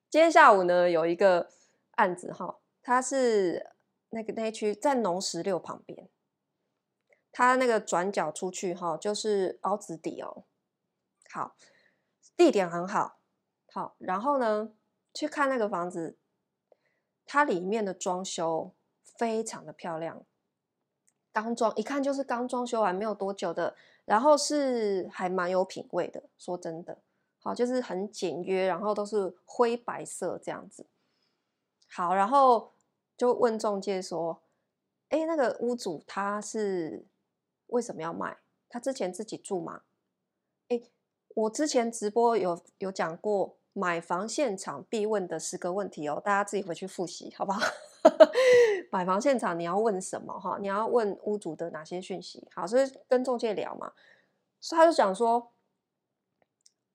[0.08, 1.50] 今天下午呢，有一个
[1.96, 3.70] 案子哈，它是
[4.10, 6.08] 那个那一区在农十六旁边，
[7.30, 10.44] 它那个转角出去哈，就是凹子底哦。
[11.30, 11.56] 好，
[12.36, 13.18] 地点很好，
[13.72, 14.72] 好，然后呢，
[15.12, 16.16] 去看那个房子，
[17.26, 18.72] 它里面的装修
[19.22, 20.20] 非常的漂亮。
[21.32, 26.24] 刚装一看就是刚装修完没有多久的，然后是还蛮有品味的。
[26.36, 26.98] 说真的，
[27.38, 30.88] 好，就是很简约，然后都是灰白色这样子。
[31.88, 32.72] 好，然后
[33.16, 34.42] 就问中介说
[35.10, 37.06] ：“哎，那个屋主他是
[37.68, 38.38] 为什么要卖？
[38.68, 39.82] 他之前自己住吗？”
[40.66, 40.82] 哎，
[41.28, 47.62] 我之前直播有有讲过买房现场必问的十个问题哦，大家自己回去复习好不好？
[48.90, 50.58] 买房现场你要问什么哈？
[50.60, 52.48] 你要问屋主的哪些讯息？
[52.54, 53.92] 好，所以跟中介聊嘛，
[54.60, 55.52] 所以他就讲说，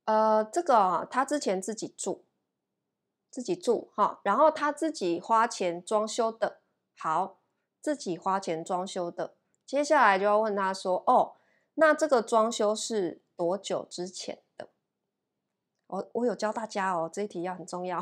[0.05, 2.26] 呃，这个啊，他之前自己住，
[3.30, 6.60] 自己住哈，然后他自己花钱装修的，
[6.97, 7.39] 好，
[7.82, 9.36] 自己花钱装修的，
[9.66, 11.36] 接下来就要问他说，哦，
[11.76, 14.39] 那这个装修是多久之前？
[15.88, 18.02] 我我有教大家哦，这一题要很重要。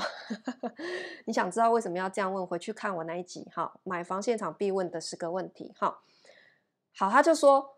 [1.26, 2.46] 你想知道为什么要这样问？
[2.46, 6.00] 回去看我那一集哈，买房现场必问的十个问题哈。
[6.98, 7.78] 好，他就说，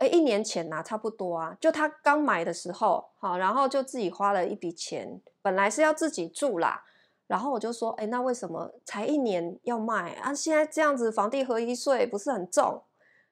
[0.00, 6.84] 哎，一年前呐，差不多啊，就他刚买的时候，好，然后就自己花了一笔钱，本来是要自己住啦，
[7.26, 10.34] 然后我就说，哎，那为什么才一年要卖啊？
[10.34, 12.82] 现在这样子房地合一税不是很重？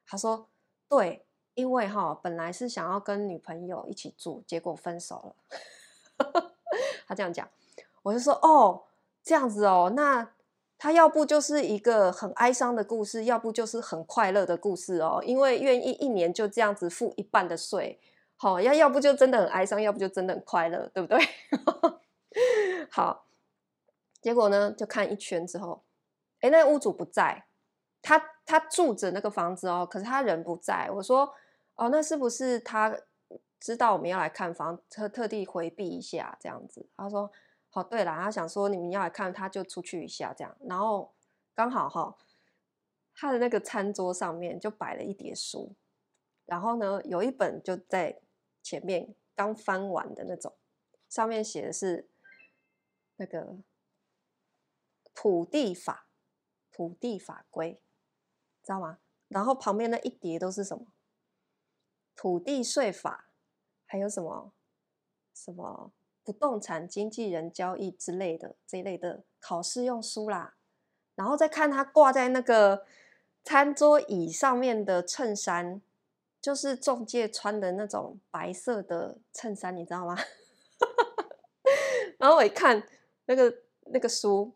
[0.06, 0.48] 他说，
[0.88, 1.26] 对。
[1.54, 5.34] 因为哈，本来是想要跟女朋友一起住，结果分手了。
[7.06, 7.46] 他这样讲，
[8.02, 8.84] 我就说哦，
[9.22, 10.30] 这样子哦，那
[10.78, 15.22] 他要不就是一个很哀伤的故事，要不就是很快乐的故事哦。
[15.26, 18.00] 因为愿意一年就这样子付一半的税，
[18.36, 21.18] 好，要要不就真的很哀伤，要不就真的很快乐，对不对？
[22.90, 23.26] 好，
[24.22, 25.82] 结果呢，就看一圈之后，
[26.40, 27.44] 哎，那屋主不在，
[28.00, 30.88] 他他住着那个房子哦，可是他人不在。
[30.94, 31.34] 我说。
[31.74, 32.96] 哦，那是不是他
[33.58, 36.88] 知道我们要来看房，特特地回避一下这样子？
[36.96, 37.32] 他说
[37.70, 40.56] ：“好，对了，他想说你们要来看，他就出去一下这样。
[40.60, 41.14] 然后
[41.54, 42.16] 刚好哈，
[43.14, 45.74] 他的那个餐桌上面就摆了一叠书，
[46.44, 48.20] 然后呢，有一本就在
[48.62, 50.52] 前面刚翻完的那种，
[51.08, 52.08] 上面写的是
[53.16, 53.56] 那个
[55.14, 56.06] 土地法、
[56.70, 57.80] 土地法规，
[58.62, 58.98] 知道吗？
[59.28, 60.86] 然后旁边那一叠都是什么？”
[62.14, 63.26] 土地税法，
[63.86, 64.52] 还有什么
[65.34, 65.92] 什么
[66.22, 70.54] 不动产经纪人交易之类的这一类的考试用书啦，
[71.14, 72.84] 然后再看他挂在那个
[73.44, 75.80] 餐桌椅上面的衬衫，
[76.40, 80.16] 就是中介穿的那种白色的衬衫，你知道吗？
[82.18, 82.86] 然后我一看
[83.26, 83.52] 那个
[83.86, 84.52] 那个书，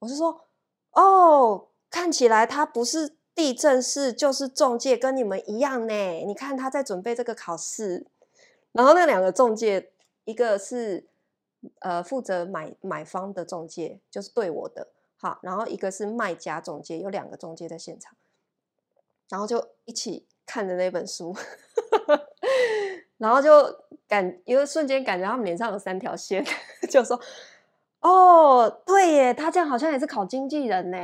[0.00, 0.48] 我就说
[0.92, 5.94] ：“哦，看起来他不是地震是，就是中介，跟你们一样呢。
[6.26, 8.06] 你看他在准备这个考试。”
[8.72, 9.90] 然后那两个中介，
[10.24, 11.06] 一个是
[11.80, 18.16] 呃负责买买方的中介，就是对我的，好，然后一个是卖家中介，有两个中介在现场，
[19.28, 20.26] 然后就一起。
[20.46, 21.34] 看着那本书，
[23.16, 23.50] 然后就
[24.06, 26.44] 感一个瞬间感觉他们脸上有三条线，
[26.90, 27.18] 就说
[28.00, 30.98] ：“哦，对耶，他这样好像也是考经纪人呢。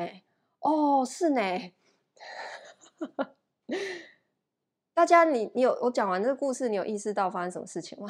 [0.58, 1.40] 哦，是呢。”
[4.94, 8.08] 大家你，你有我讲完这个故事，你有意识到发生什么事情吗？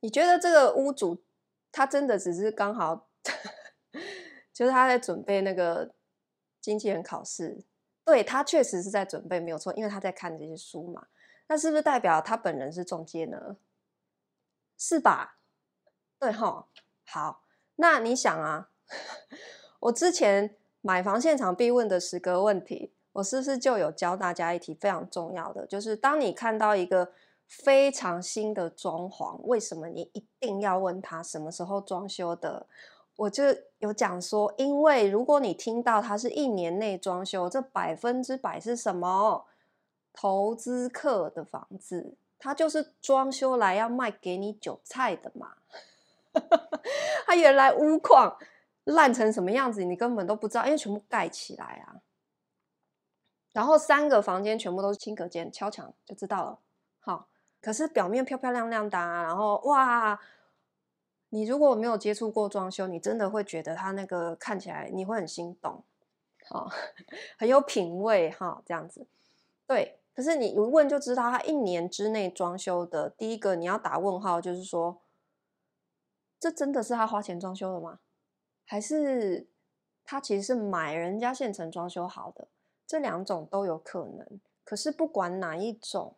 [0.01, 1.25] 你觉得这个屋主
[1.73, 3.09] 他真的只是刚好，
[4.53, 5.95] 就是他在准备那个？
[6.59, 7.65] 经纪人考试，
[8.05, 11.07] 对，他确实是在准备，没有错，因为他在看这些书嘛。
[11.47, 13.57] 那是不是代表他本人是中介呢？
[14.77, 15.39] 是吧？
[16.19, 16.67] 对哈。
[17.05, 17.45] 好，
[17.77, 18.73] 那你想啊，
[19.81, 25.67] 我之前买房现场必问的十个问题，我是不是就有教大家一题非常重要的？
[25.67, 27.13] 就是当你看到一个
[27.47, 32.67] 非常新的装潢，为什么你一定要问他什么时候装修的？
[33.17, 33.45] 我就
[33.79, 39.47] 有讲说，因为如果你听到它是一年内装修，这百分之百是什么？
[40.13, 45.55] 投资客的房子，它就是装修来要卖给你韭菜的嘛。
[47.27, 48.37] 它原来屋况
[48.87, 52.01] 烂成什么样子，你根本都不知道，因为全部盖起来啊。
[53.53, 56.59] 然后三个房间全部都是轻隔间，敲墙就知道了。
[56.99, 57.29] 好，
[57.61, 60.19] 可是表面漂漂亮亮的啊，然后哇。
[61.31, 65.83] 你如果没有接触过装修，你真的会觉得它那个看起来你会很心动，
[66.49, 66.71] 好，
[67.37, 69.09] 很有品味哈，这样子。
[69.67, 75.03] 对，可是你一问就知道，它一年之内装修的第一个你要打问号，就是说，
[76.39, 77.99] 这真的是他花钱装修的吗？
[78.67, 79.49] 还是
[80.05, 82.49] 他其实是买人家现成装修好的？
[82.87, 84.41] 这两种都有可能。
[84.63, 86.17] 可是不管哪一种，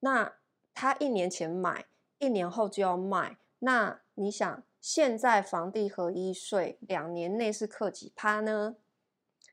[0.00, 0.34] 那
[0.74, 1.86] 他一年前买，
[2.18, 3.38] 一年后就要卖。
[3.60, 8.76] 那你想，现在房地合一税两年内是克几趴呢？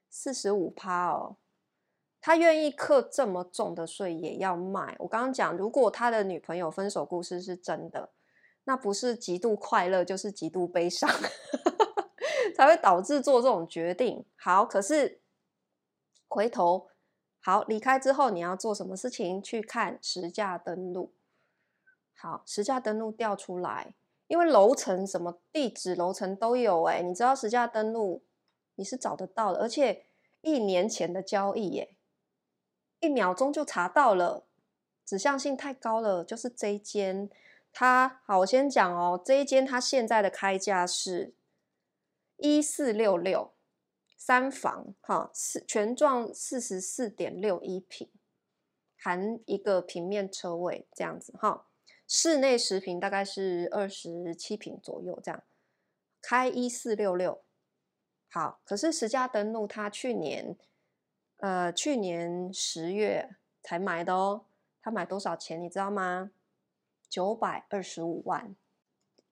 [0.09, 1.37] 四十五趴哦。
[2.19, 4.95] 他愿意克这么重的税也要卖。
[4.99, 8.09] 我刚刚讲，如果他的女朋友分手故事是真的，
[8.63, 11.09] 那不是极度快乐，就是极度悲伤，
[12.55, 14.25] 才会导致做这种决定。
[14.35, 15.21] 好，可是
[16.27, 16.87] 回头
[17.39, 19.41] 好离开之后，你要做什么事情？
[19.41, 21.13] 去看实价登录。
[22.13, 23.95] 好，实价登录调出来。
[24.27, 28.23] 因为楼层什么地址、楼层都有哎，你知道实价登录
[28.75, 30.05] 你是找得到的，而且
[30.39, 31.97] 一年前的交易耶，
[33.01, 34.45] 一秒钟就查到了，
[35.05, 36.23] 指向性太高了。
[36.23, 37.29] 就是这一间，
[37.73, 41.33] 它好，我先讲哦，这一间它现在的开价是
[42.37, 43.53] 一四六六
[44.17, 48.09] 三房，哈，四全幢四十四点六一平，
[48.97, 51.67] 含一个平面车位这样子哈。
[52.07, 55.41] 室内十平大概是二十七平左右，这样
[56.21, 57.41] 开一四六六，
[58.29, 58.59] 好。
[58.65, 60.57] 可是实价登录他去年，
[61.37, 63.29] 呃，去年十月
[63.63, 64.45] 才买的哦。
[64.81, 66.31] 他买多少钱你知道吗？
[67.11, 68.55] 九百二十五万，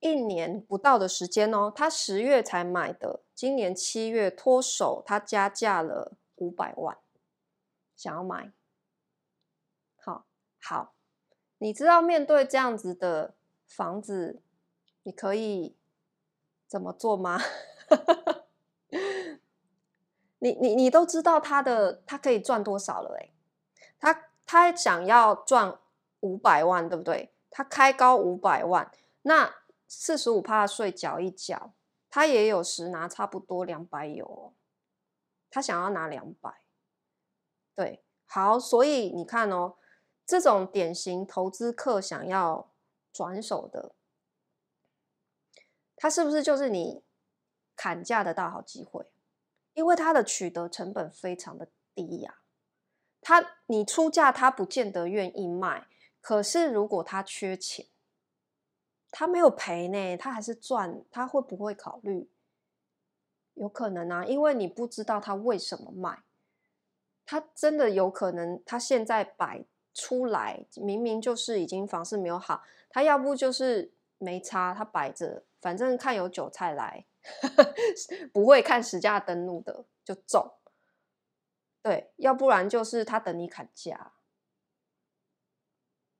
[0.01, 1.71] 一年不到的时间哦。
[1.73, 6.97] 他十月才买的，今年七月脱手，他加价了五百万，
[7.95, 8.51] 想要买，
[9.95, 10.25] 好，
[10.61, 10.93] 好。
[11.59, 14.41] 你知道面对这样子的房子，
[15.03, 15.77] 你可以
[16.67, 17.39] 怎么做吗？
[20.39, 23.31] 你你你都知道他的他可以赚多少了诶，
[23.99, 25.79] 他他想要赚
[26.19, 27.31] 五百万，对不对？
[27.49, 28.91] 他开高五百万，
[29.23, 29.55] 那
[29.87, 31.73] 四十五趴的税缴一缴，
[32.09, 34.53] 他也有时拿差不多两百有哦。
[35.49, 36.61] 他想要拿两百，
[37.75, 39.75] 对，好，所以你看哦。
[40.29, 42.71] 这种典型投资客想要
[43.11, 43.95] 转手的，
[45.95, 47.03] 他是不是就是你
[47.75, 49.07] 砍价的大好机会？
[49.73, 52.41] 因为他的取得成本非常的低呀，
[53.19, 55.87] 他你出价他不见得愿意卖，
[56.21, 57.87] 可是如果他缺钱，
[59.11, 62.29] 他没有赔呢，他还是赚，他会不会考虑？
[63.53, 66.23] 有可能啊，因为你不知道他为什么卖，
[67.25, 69.65] 他真的有可能他现在摆。
[69.91, 77.05] 出来明明就是已经房市没有好，他要不就是没差，他摆着，反正看有韭菜来，
[78.31, 80.53] 不会看实价登录的就中。
[81.81, 84.13] 对，要不然就是他等你砍价。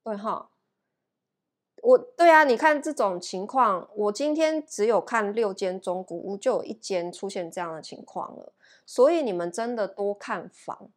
[0.03, 0.49] 对哈，
[1.81, 8.53] 我对啊，你看这种情况，我今天只有看六间中古屋，就有一间出现这样的情况了。
[8.85, 10.89] 所以你们真的多看房，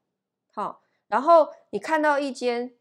[0.54, 2.72] 好，然后你看到一间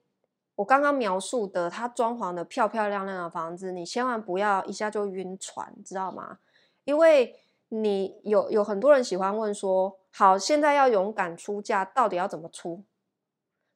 [0.55, 6.39] 我刚刚描述的，它装潢的漂漂亮亮的房子，你千万不要一下就晕船，知道吗？
[6.85, 7.35] 因为
[7.67, 12.83] 你有有很多人喜欢问说，好，现在要勇敢出价，到底要怎么出？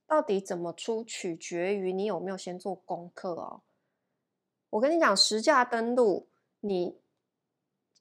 [0.07, 3.61] 到底怎么出，取决于你有没有先做功课哦。
[4.69, 6.27] 我跟你讲，实价登录，
[6.59, 6.97] 你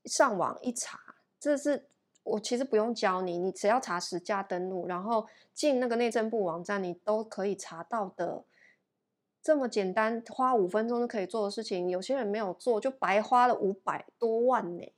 [0.04, 0.98] 上网一查，
[1.38, 1.86] 这是
[2.22, 8.44] 我其实不用教你，你只要查实价登录，然后进那个内政部网站，你都可以查到的。
[9.42, 14.92] 这么简单，花五分钟就可以做的事情，有些人没有做，就白花了五百多万呢。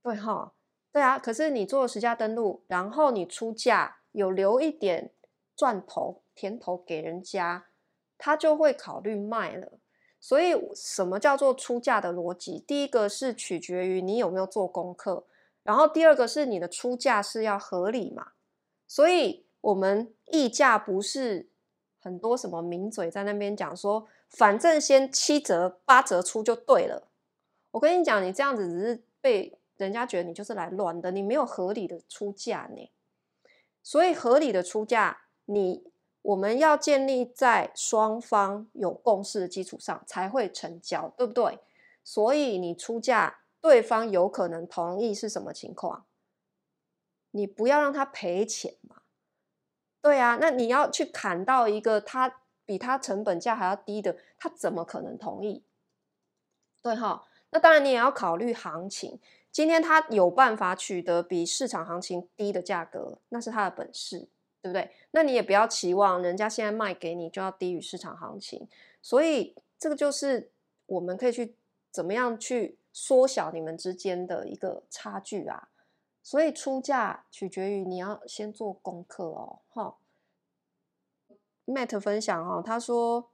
[0.00, 0.52] 对哈，
[0.92, 5.10] 对啊，可是你做了实价登录，然后你出价有留一点
[5.60, 7.66] 赚头甜头给人家，
[8.16, 9.72] 他就会考虑卖了。
[10.18, 12.64] 所以什么叫做出价的逻辑？
[12.66, 15.26] 第一个是取决于你有没有做功课，
[15.62, 18.32] 然后第二个是你的出价是要合理嘛。
[18.88, 21.50] 所以我们溢价不是
[21.98, 27.08] 很多什么名嘴在那边讲说，反正先七折八折出就对了。
[27.72, 29.58] 我跟你讲，你这样子只是被。
[29.76, 32.90] 人家觉得你就是来乱的，你没有合理的出价呢。
[33.82, 35.22] 所以合理的出价，
[35.52, 35.82] 你
[36.22, 41.58] 我们要建立在双方有共识的基础上才会成交，对不对？
[42.04, 46.06] 所以你出价，对方有可能同意是什么情况？
[47.32, 49.02] 你不要让他赔钱嘛。
[50.00, 55.64] 对啊，那你要去砍到一个他比他成本价还要低的，他怎么可能同意？
[56.80, 59.20] 对哈，那当然你也要考虑行情。
[59.52, 64.28] 今天他有办法取得比市场行情低的价格，那是他的本事，
[64.62, 64.90] 对不对？
[65.12, 68.68] 那你也不要期望人家现在卖给你就要低于市场行情，
[69.00, 70.50] 所以这个就是
[70.86, 71.56] 我们可以去
[71.90, 75.68] 怎么样去缩小你们之间的一个差距啊。
[76.22, 79.60] 所以出价取决于你要先做功课哦。
[79.70, 79.96] 哈
[81.66, 83.30] ，Matt 分享哈，他说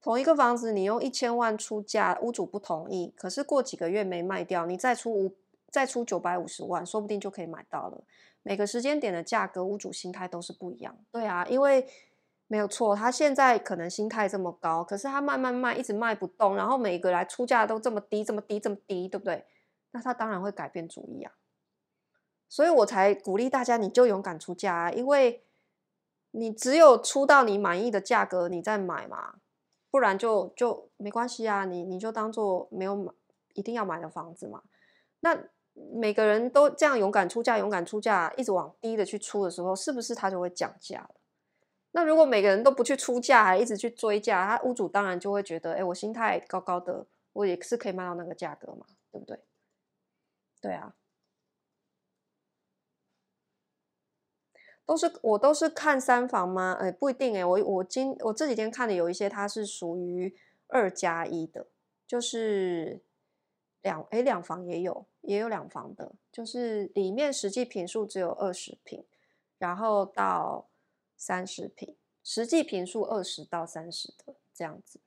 [0.00, 5.36] 同一个房子你用一千万出价，屋主不同意，可是过几个月没卖掉，你再出五。
[5.72, 8.02] 再出九百五十万，说不定就可以买到了。
[8.42, 10.96] 每个时间点的价格，屋主心态都是不一样。
[11.10, 11.86] 对啊，因为
[12.46, 19.46] 没有错，他现在可能心态这么高，可是他慢慢卖，一直卖不动，然后每个来出价都这么低，这么低，这么低，对不对？
[19.92, 21.32] 那他当然会改变主意啊。
[22.48, 25.44] 所以我才鼓励大家，你就勇敢出价啊，因为
[26.32, 29.36] 你只有出到你满意的价格，你再买嘛，
[29.90, 33.12] 不然就就没关系啊，你你就当做没有买，
[33.54, 34.62] 一定要买的房子嘛。
[35.20, 35.38] 那
[35.74, 41.14] 每个人都这样勇敢出价，勇敢出价，一直往低的去出的时候，是不是他就会降价了？
[41.92, 49.40] 那如果每个人都不去出价，还一直去追价，他屋主当然就会觉得，哎，我心态高高的，我也是可以卖到那个价格嘛，对不对？
[50.60, 50.94] 对啊，
[54.84, 56.76] 都是我都是看三房吗？
[56.80, 60.36] 哎，不一定哎，我我今我这几天看的有一些，它是属于
[60.68, 61.66] 二加一的，
[62.06, 63.02] 就是。
[63.82, 69.06] 两诶，两房也有，也有两房的，就是里面实际坪数只有二十坪，
[69.58, 70.70] 然后到
[71.16, 75.00] 三十坪，实际坪数二十到三十的这样子。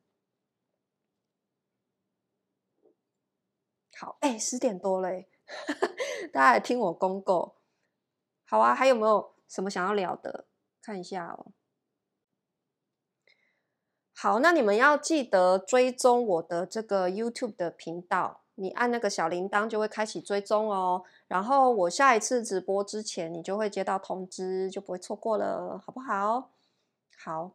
[3.96, 5.30] 好，哎，十点多嘞，
[6.34, 7.56] 大家来听我公告。
[8.46, 10.48] 好啊，还有没有什么想要聊的？
[10.82, 11.54] 看一下哦。
[14.16, 18.43] 好，那你们要记得追踪我的这个 YouTube 的频道。
[18.56, 26.52] 你按那个小铃铛就会开启追踪哦，然后我下一次直播之前，你就会接到通知，就不会错过了，好不好？
[27.18, 27.54] 好，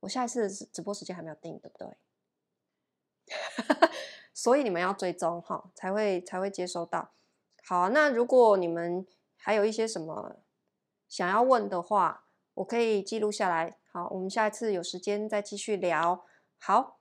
[0.00, 1.96] 我下一次直播时间还没有定，对不对？
[4.32, 7.10] 所以你们要追踪哈，才会才会接收到。
[7.64, 10.36] 好，那如果你们还有一些什么
[11.08, 12.24] 想要问的话，
[12.54, 13.76] 我可以记录下来。
[13.92, 16.24] 好，我们下一次有时间再继续聊。
[16.58, 16.97] 好。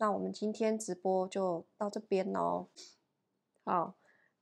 [0.00, 2.68] 那我们今天直播就到这边喽。
[3.66, 3.94] 好，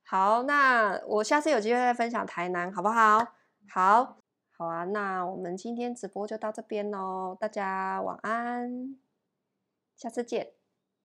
[0.03, 3.19] 好，那我下次有机会再分享台南，好不好？
[3.67, 4.21] 好，
[4.57, 4.85] 好啊。
[4.85, 8.97] 那我们今天直播就到这边喽，大家晚安，
[9.97, 10.58] 下次见。